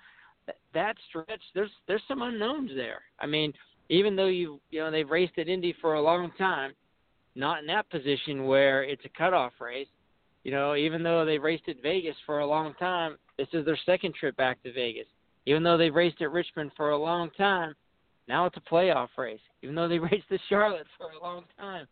[0.47, 3.03] th- that stretch, there's there's some unknowns there.
[3.20, 3.53] I mean,
[3.91, 6.72] even though you you know they've raced at Indy for a long time,
[7.37, 9.89] not in that position where it's a cutoff race.
[10.43, 13.78] You know, even though they've raced at Vegas for a long time, this is their
[13.87, 15.07] second trip back to Vegas.
[15.47, 17.74] Even though they've raced at Richmond for a long time,
[18.28, 19.40] now it's a playoff race.
[19.62, 21.86] Even though they raced at Charlotte for a long time,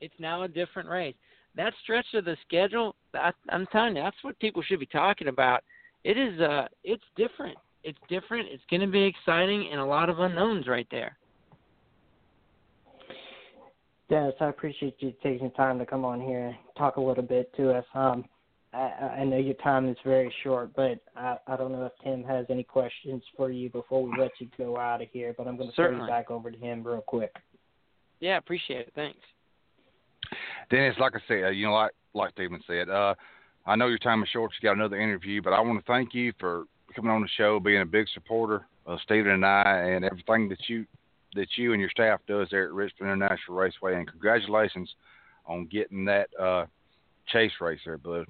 [0.00, 1.14] it's now a different race.
[1.56, 5.28] That stretch of the schedule, I, I'm telling you, that's what people should be talking
[5.28, 5.64] about.
[6.04, 7.56] It is, uh, it's different.
[7.82, 8.48] It's different.
[8.50, 11.16] It's going to be exciting and a lot of unknowns right there.
[14.08, 17.52] Dennis, I appreciate you taking time to come on here and talk a little bit
[17.56, 17.84] to us.
[17.94, 18.24] Um,
[18.76, 22.22] I, I know your time is very short, but I, I don't know if Tim
[22.24, 25.34] has any questions for you before we let you go out of here.
[25.36, 27.34] But I'm going to turn it back over to him real quick.
[28.20, 28.92] Yeah, appreciate it.
[28.94, 29.18] Thanks.
[30.70, 33.14] Dennis, like I said, you know, like like Steven said, uh,
[33.66, 34.52] I know your time is short.
[34.60, 36.64] You got another interview, but I want to thank you for
[36.94, 40.68] coming on the show, being a big supporter of Steven and I, and everything that
[40.68, 40.86] you
[41.34, 43.94] that you and your staff does there at Richmond International Raceway.
[43.94, 44.90] And congratulations
[45.46, 46.66] on getting that uh,
[47.28, 48.26] chase race there, bud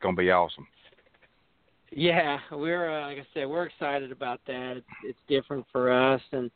[0.00, 0.66] going to be awesome.
[1.92, 4.74] Yeah, we're uh, like I said, we're excited about that.
[4.76, 6.50] It's, it's different for us, and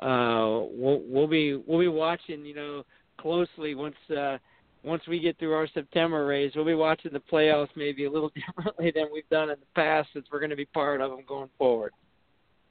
[0.00, 2.82] uh, we'll we'll be we'll be watching, you know,
[3.18, 4.38] closely once uh,
[4.82, 6.52] once we get through our September race.
[6.56, 10.08] We'll be watching the playoffs maybe a little differently than we've done in the past,
[10.12, 11.92] since we're going to be part of them going forward.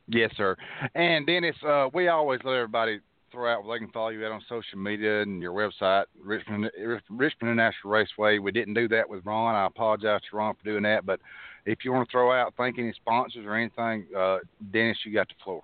[0.07, 0.57] Yes, sir.
[0.95, 2.99] And Dennis, uh, we always let everybody
[3.31, 6.69] throw out where they can follow you out on social media and your website, Richmond
[7.09, 8.39] Richmond International Raceway.
[8.39, 9.55] We didn't do that with Ron.
[9.55, 11.05] I apologize to Ron for doing that.
[11.05, 11.19] But
[11.65, 14.39] if you want to throw out, thank any sponsors or anything, uh,
[14.71, 15.63] Dennis, you got the floor.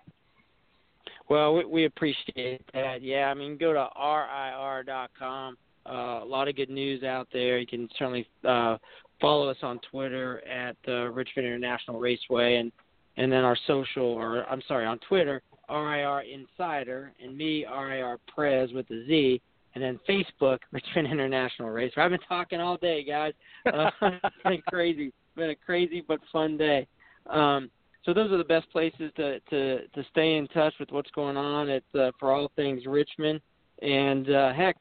[1.30, 3.01] Well, we, we appreciate that.
[3.01, 5.57] Yeah, I mean, go to rir.com.
[5.88, 7.57] Uh, a lot of good news out there.
[7.57, 8.78] You can certainly uh,
[9.22, 12.72] follow us on Twitter at uh, Richmond International Raceway, and
[13.18, 18.72] and then our social, or I'm sorry, on Twitter, RIR Insider, and me, RIR Prez
[18.74, 19.41] with the Z,
[19.76, 22.03] and then Facebook, Richmond International Raceway.
[22.03, 23.34] I've been talking all day, guys.
[23.66, 25.11] Uh, it's been crazy.
[25.36, 26.88] Been a crazy but fun day.
[27.30, 27.70] Um,
[28.03, 31.38] so those are the best places to to to stay in touch with what's going
[31.38, 33.41] on at uh, for all things Richmond.
[33.82, 34.78] And uh, heck,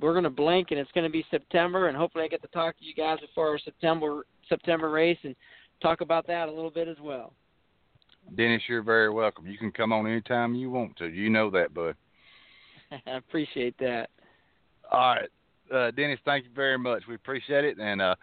[0.00, 2.48] we're going to blink, and it's going to be September, and hopefully I get to
[2.48, 5.34] talk to you guys before our September September race and
[5.82, 7.32] talk about that a little bit as well.
[8.36, 9.46] Dennis, you're very welcome.
[9.46, 11.08] You can come on anytime you want to.
[11.08, 11.96] You know that, bud.
[13.06, 14.10] I appreciate that.
[14.90, 15.28] All right,
[15.72, 17.04] uh, Dennis, thank you very much.
[17.08, 18.14] We appreciate it, and uh,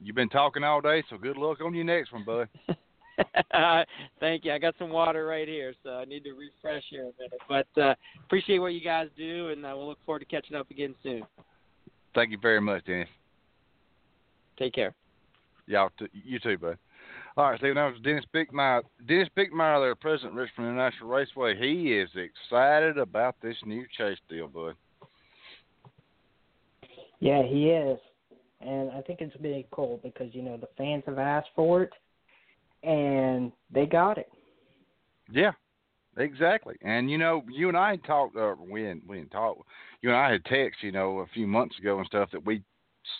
[0.00, 2.48] you've been talking all day, so good luck on your next one, bud.
[4.20, 4.52] Thank you.
[4.52, 7.40] I got some water right here, so I need to refresh here a minute.
[7.48, 7.94] But uh,
[8.24, 11.22] appreciate what you guys do, and uh, we'll look forward to catching up again soon.
[12.14, 13.08] Thank you very much, Dennis.
[14.58, 14.94] Take care.
[15.66, 16.78] Y'all, t- you too, bud.
[17.36, 17.74] All right, Steve.
[17.74, 18.82] That was Dennis Bickmeier.
[19.06, 21.56] Dennis Bickmeier, there, president of Richmond International Raceway.
[21.58, 24.74] He is excited about this new chase deal, bud.
[27.20, 27.98] Yeah, he is,
[28.60, 31.92] and I think it's big cool because you know the fans have asked for it,
[32.82, 34.30] and they got it.
[35.30, 35.52] Yeah,
[36.16, 36.76] exactly.
[36.82, 38.36] And you know, you and I talked.
[38.36, 39.06] Uh, we didn't.
[39.06, 39.58] We didn't talk.
[40.00, 42.62] You and I had text, you know, a few months ago and stuff that we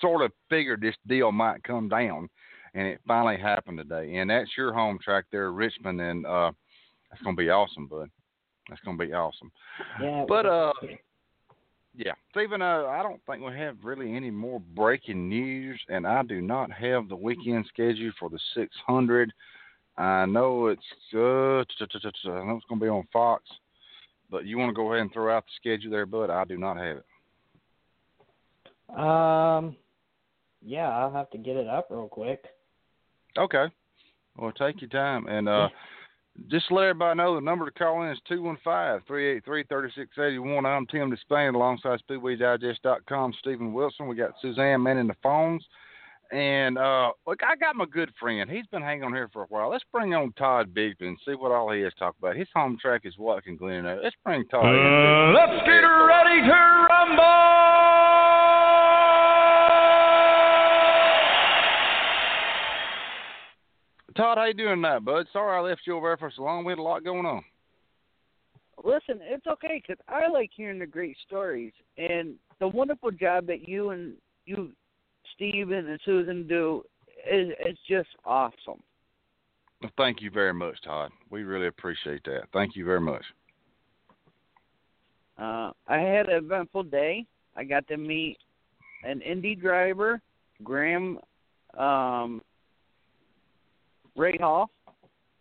[0.01, 2.29] sort of figured this deal might come down,
[2.77, 4.17] and it finally happened today.
[4.17, 6.53] And that's your home track there, Richmond, and uh,
[7.11, 8.11] that's gonna be awesome, bud.
[8.69, 9.51] That's gonna be awesome.
[10.01, 10.25] Yeah.
[10.29, 10.73] But uh,
[11.97, 16.23] yeah, Steven, uh, I don't think we have really any more breaking news, and I
[16.23, 19.33] do not have the weekend schedule for the 600.
[19.97, 20.83] I know it's
[21.15, 23.45] uh, I know it's going to be on Fox,
[24.31, 26.29] but you want to go ahead and throw out the schedule there, bud?
[26.29, 27.05] I do not have it.
[28.91, 29.77] Um,
[30.63, 32.45] yeah, I'll have to get it up real quick.
[33.39, 33.67] Okay.
[34.37, 35.69] Well, take your time, and uh,
[36.51, 40.67] just to let everybody know the number to call in is 215-383-3681.
[40.67, 43.33] I'm Tim Disspain alongside SpeedwayDigest.com.
[43.41, 44.09] Steven Wilson.
[44.09, 45.65] We got Suzanne manning the phones.
[46.33, 48.51] And uh, look, I got my good friend.
[48.51, 49.71] He's been hanging on here for a while.
[49.71, 52.35] Let's bring on Todd Bigsby and see what all he has to talk about.
[52.37, 53.85] His home track is Watkins Glen.
[54.03, 55.35] Let's bring Todd uh, in.
[55.35, 58.16] Let's get ready to rumble!
[64.17, 65.27] Todd, how you doing tonight, bud?
[65.33, 66.65] Sorry I left you over there for so long.
[66.65, 67.45] We had a lot going on.
[68.83, 73.69] Listen, it's okay because I like hearing the great stories and the wonderful job that
[73.69, 74.15] you and
[74.47, 74.73] you,
[75.35, 76.83] Steven and Susan do
[77.31, 78.83] is is just awesome.
[79.83, 81.11] Well, thank you very much, Todd.
[81.31, 82.45] We really appreciate that.
[82.53, 83.25] Thank you very much.
[85.39, 87.27] Uh, I had an eventful day.
[87.55, 88.39] I got to meet
[89.05, 90.21] an indie driver,
[90.63, 91.19] Graham
[91.77, 92.41] um,
[94.17, 94.71] Ray Hall,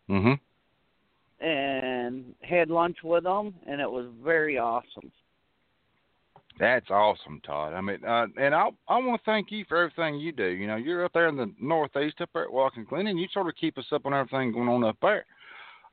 [0.10, 1.46] Mm-hmm.
[1.46, 5.12] and had lunch with him, and it was very awesome.
[6.60, 7.74] That's awesome, Todd.
[7.74, 10.46] I mean, uh, and I I want to thank you for everything you do.
[10.46, 13.28] You know, you're up there in the northeast, up there at Watkins Glen, and you
[13.34, 15.26] sort of keep us up on everything going on up there.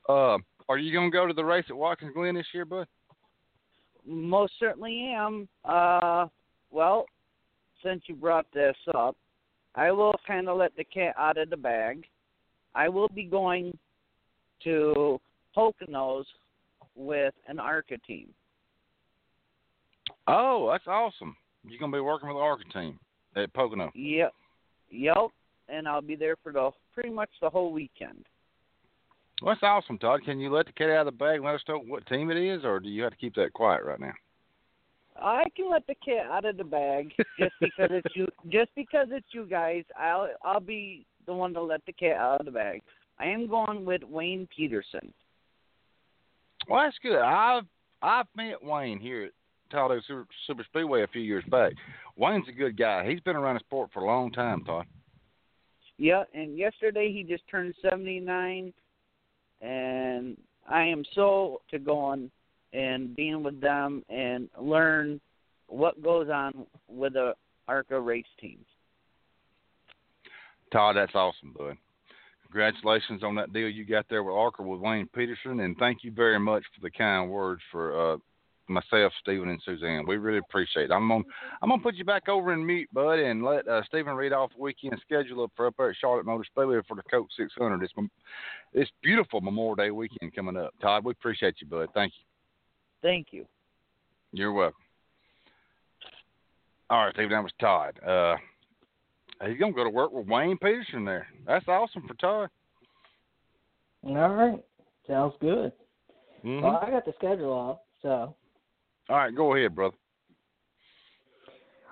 [0.07, 0.37] Uh,
[0.69, 2.87] are you going to go to the race at Watkins Glen this year, bud?
[4.05, 5.47] Most certainly am.
[5.65, 6.27] Uh,
[6.71, 7.05] well,
[7.83, 9.17] since you brought this up,
[9.75, 12.05] I will kind of let the cat out of the bag.
[12.75, 13.77] I will be going
[14.63, 15.19] to
[15.55, 16.25] Poconos
[16.95, 18.29] with an ARCA team.
[20.27, 21.35] Oh, that's awesome.
[21.65, 22.99] You're going to be working with the ARCA team
[23.35, 23.91] at Pocono.
[23.95, 24.33] Yep,
[24.89, 25.15] yep,
[25.69, 28.25] and I'll be there for the pretty much the whole weekend.
[29.41, 30.21] Well, that's awesome, Todd.
[30.23, 32.31] Can you let the cat out of the bag and let us know what team
[32.31, 34.13] it is, or do you have to keep that quiet right now?
[35.15, 38.27] I can let the cat out of the bag just because it's you.
[38.49, 42.39] Just because it's you guys, I'll I'll be the one to let the cat out
[42.39, 42.81] of the bag.
[43.19, 45.13] I am going with Wayne Peterson.
[46.67, 47.19] Well, that's good.
[47.19, 47.65] I've
[48.01, 49.31] I've met Wayne here at
[49.71, 51.73] Talladega Super, Super Speedway a few years back.
[52.15, 53.09] Wayne's a good guy.
[53.09, 54.85] He's been around the sport for a long time, Todd.
[55.97, 58.73] Yeah, and yesterday he just turned 79,
[59.61, 60.37] and
[60.69, 62.31] I am so to go on
[62.73, 65.21] and being with them and learn
[65.67, 67.33] what goes on with the
[67.67, 68.65] ARCA race teams.
[70.73, 71.77] Todd, that's awesome, bud.
[72.47, 76.11] congratulations on that deal you got there with ARCA with Wayne Peterson, and thank you
[76.11, 78.17] very much for the kind words for uh,
[78.67, 80.05] myself, Stephen, and Suzanne.
[80.07, 80.91] We really appreciate it.
[80.91, 81.23] I'm gonna
[81.61, 84.49] I'm gonna put you back over in mute, bud, and let uh, Stephen read off
[84.55, 87.83] the weekend schedule up for up there at Charlotte Motor Speedway for the Coke 600.
[87.83, 87.93] It's
[88.73, 90.73] it's beautiful Memorial Day weekend coming up.
[90.81, 91.89] Todd, we appreciate you, bud.
[91.93, 92.25] Thank you.
[93.03, 93.45] Thank you.
[94.31, 94.81] You're welcome.
[96.89, 97.99] All right, Stephen, that was Todd.
[98.03, 98.37] Uh,
[99.47, 101.27] he's gonna go to work with Wayne Peterson there.
[101.45, 102.49] That's awesome for Todd.
[104.05, 104.63] All right,
[105.07, 105.71] sounds good.
[106.43, 106.61] Mhm.
[106.61, 108.35] Well, I got the schedule up, so
[109.09, 109.97] All right, go ahead, brother.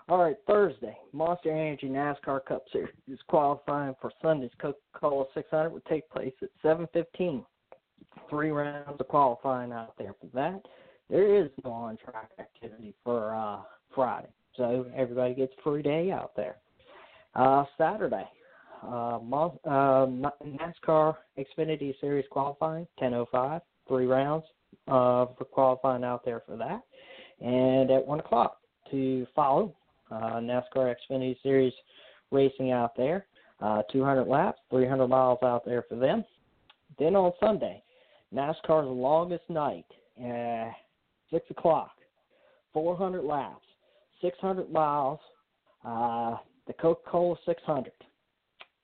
[0.08, 6.10] All right, Thursday, Monster Energy NASCAR Cup Series qualifying for Sunday's Coca-Cola 600 will take
[6.10, 7.46] place at 7:15.
[8.30, 10.66] Three rounds of qualifying out there for that.
[11.10, 13.62] There is no on-track activity for uh,
[13.94, 16.58] Friday, so everybody gets a free day out there.
[17.34, 18.28] Uh, Saturday,
[18.84, 20.06] uh, uh,
[20.44, 23.62] NASCAR Xfinity Series qualifying 10:05.
[23.88, 24.46] Three rounds
[24.88, 26.82] uh, for qualifying out there for that,
[27.40, 28.58] and at one o'clock
[28.92, 29.74] to follow
[30.12, 31.74] uh, NASCAR Xfinity Series
[32.32, 33.26] racing out there.
[33.62, 36.26] Uh, 200 laps, 300 miles out there for them.
[36.98, 37.84] Then on Sunday,
[38.34, 39.86] NASCAR's longest night,
[40.20, 40.72] uh,
[41.32, 41.92] 6 o'clock,
[42.74, 43.66] 400 laps,
[44.22, 45.20] 600 miles,
[46.72, 47.92] the Coca Cola 600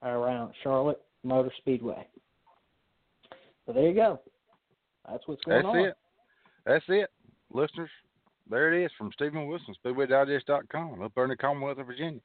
[0.03, 2.05] around Charlotte Motor Speedway.
[3.65, 4.19] So there you go.
[5.09, 5.77] That's what's going That's on.
[5.77, 5.93] it.
[6.65, 7.09] That's it,
[7.53, 7.89] listeners.
[8.49, 12.19] There it is from Stephen Wilson, SpeedwayDigest.com, up there in the Commonwealth of Virginia.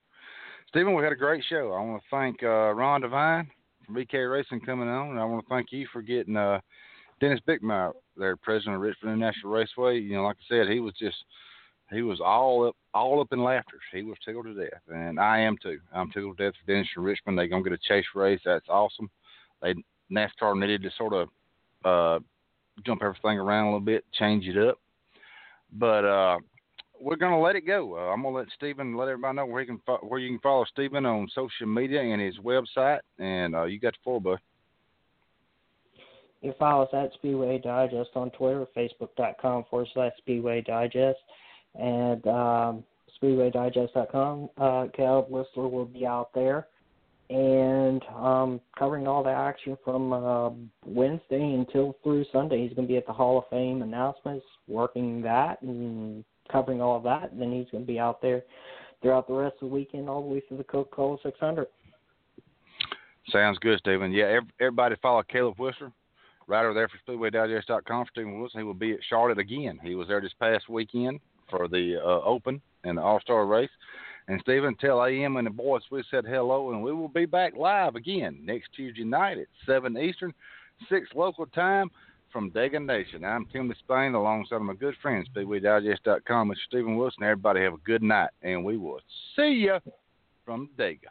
[0.69, 1.73] Stephen, we had a great show.
[1.73, 3.49] I want to thank uh, Ron Devine
[3.87, 6.61] from BK Racing coming on, and I want to thank you for getting uh,
[7.21, 9.99] Dennis Bickmeier, there, president of Richmond International Raceway.
[9.99, 11.17] You know, like I said, he was just
[11.93, 13.79] he was all up all up in laughter.
[13.93, 15.79] He was tickled to death, and I am too.
[15.95, 17.39] I'm tickled to death for Dennis from Richmond.
[17.39, 18.41] They're gonna get a chase race.
[18.45, 19.11] That's awesome.
[19.61, 19.75] They
[20.11, 21.29] NASCAR needed to sort of
[21.85, 22.23] uh,
[22.85, 24.79] jump everything around a little bit, change it up.
[25.73, 26.39] But uh,
[27.01, 27.97] we're gonna let it go.
[27.97, 30.41] Uh, I'm gonna let Stephen let everybody know where he can fo- where you can
[30.41, 33.01] follow Stephen on social media and his website.
[33.19, 34.39] And uh, you got the floor, bud.
[36.41, 41.19] You can follow us at Speedway Digest on Twitter, Facebook.com forward slash Speedway Digest,
[41.75, 42.85] and um,
[43.23, 44.51] SpeedwayDigest.com.
[44.57, 46.67] Uh, Caleb Whistler will be out there
[47.31, 50.51] and um, covering all the action from uh,
[50.85, 52.63] Wednesday until through Sunday.
[52.67, 56.97] He's going to be at the Hall of Fame announcements, working that and covering all
[56.97, 57.33] of that.
[57.33, 58.43] And then he's going to be out there
[59.01, 61.67] throughout the rest of the weekend, all the way through the Coca Cola 600.
[63.31, 64.13] Sounds good, Stephen.
[64.13, 65.93] Yeah, ev- everybody follow Caleb Whistler
[66.49, 68.05] right over there for SpeedwayDigest.com.
[68.05, 69.79] For Stephen Wilson, he will be at Charlotte again.
[69.83, 71.21] He was there this past weekend
[71.53, 73.71] for the uh, Open and All Star race.
[74.29, 77.55] And Stephen, tell AM and the boys we said hello, and we will be back
[77.57, 80.33] live again next Tuesday night at 7 Eastern,
[80.89, 81.91] 6 local time
[82.33, 83.25] from Dega Nation.
[83.25, 86.55] I'm Tim Disspain alongside my good friends, SpeedwayDigest.com, Mr.
[86.67, 87.25] Stephen Wilson.
[87.25, 89.01] Everybody have a good night, and we will
[89.37, 89.79] see you
[90.45, 91.11] from Dega.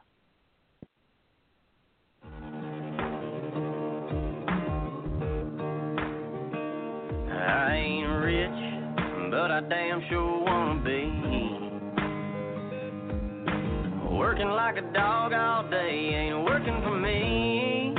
[7.30, 7.91] I
[9.62, 11.06] I damn sure wanna be.
[14.10, 17.94] Working like a dog all day ain't working for me.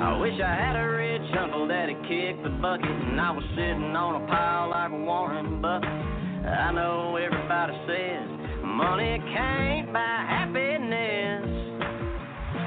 [0.00, 3.96] I wish I had a rich uncle that'd kick the bucket and I was sitting
[3.96, 5.88] on a pile like a Warren Buffett.
[5.88, 8.28] I know everybody says
[8.62, 11.42] money can't buy happiness,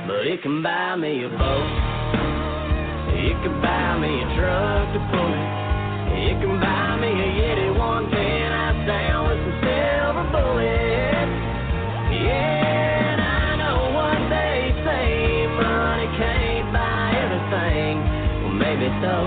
[0.06, 1.72] but it can buy me a boat.
[3.16, 5.61] It can buy me a truck to pull.
[6.22, 11.34] It can buy me a Yeti 110 out down with some silver bullets.
[12.14, 18.06] Yeah, and I know what they say money can't buy everything.
[18.38, 19.18] Well, maybe so,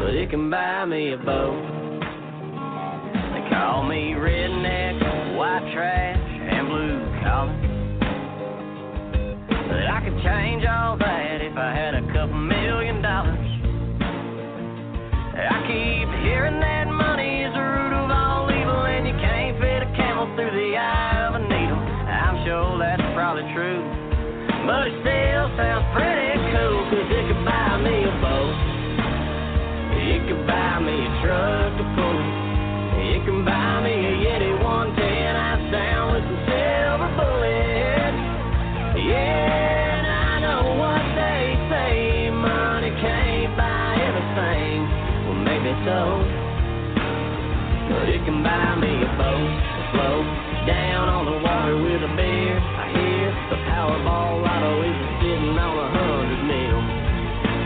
[0.00, 1.60] but it can buy me a boat.
[3.36, 7.52] They call me redneck, white trash, and blue collar.
[9.68, 13.41] But I could change all that if I had a couple million dollars.
[15.50, 19.82] I keep hearing that money is the root of all evil, and you can't fit
[19.82, 21.78] a camel through the eye of a needle.
[21.78, 23.82] I'm sure that's probably true,
[24.66, 26.21] but it still sounds pretty
[48.42, 50.26] buy me a boat to float
[50.66, 52.58] down on the water with a beer.
[52.58, 56.78] I hear the Powerball lotto is sitting on a hundred mil.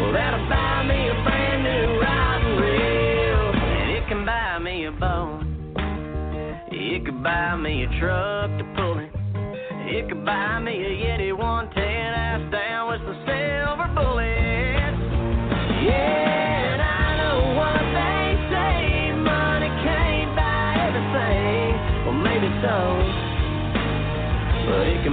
[0.01, 4.93] Well, that'll buy me a brand new riding wheel, and it can buy me a
[4.93, 5.43] boat.
[6.73, 9.11] It could buy me a truck to pull it.
[9.89, 14.36] It could buy me a Yeti 110 ass down with the silver bullet.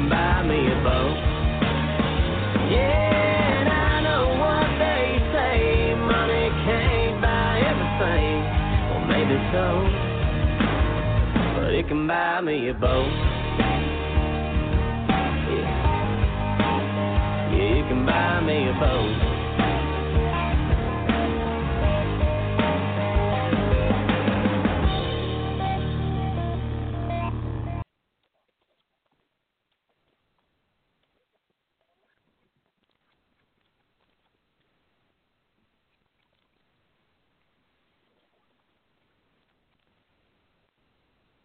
[0.10, 1.18] Buy me a boat.
[2.72, 8.44] Yeah, and I know what they say, money can't buy everything.
[8.90, 9.66] Well, maybe so,
[11.56, 13.12] but it can buy me a boat.
[15.50, 15.70] Yeah,
[17.54, 19.33] yeah, it can buy me a boat.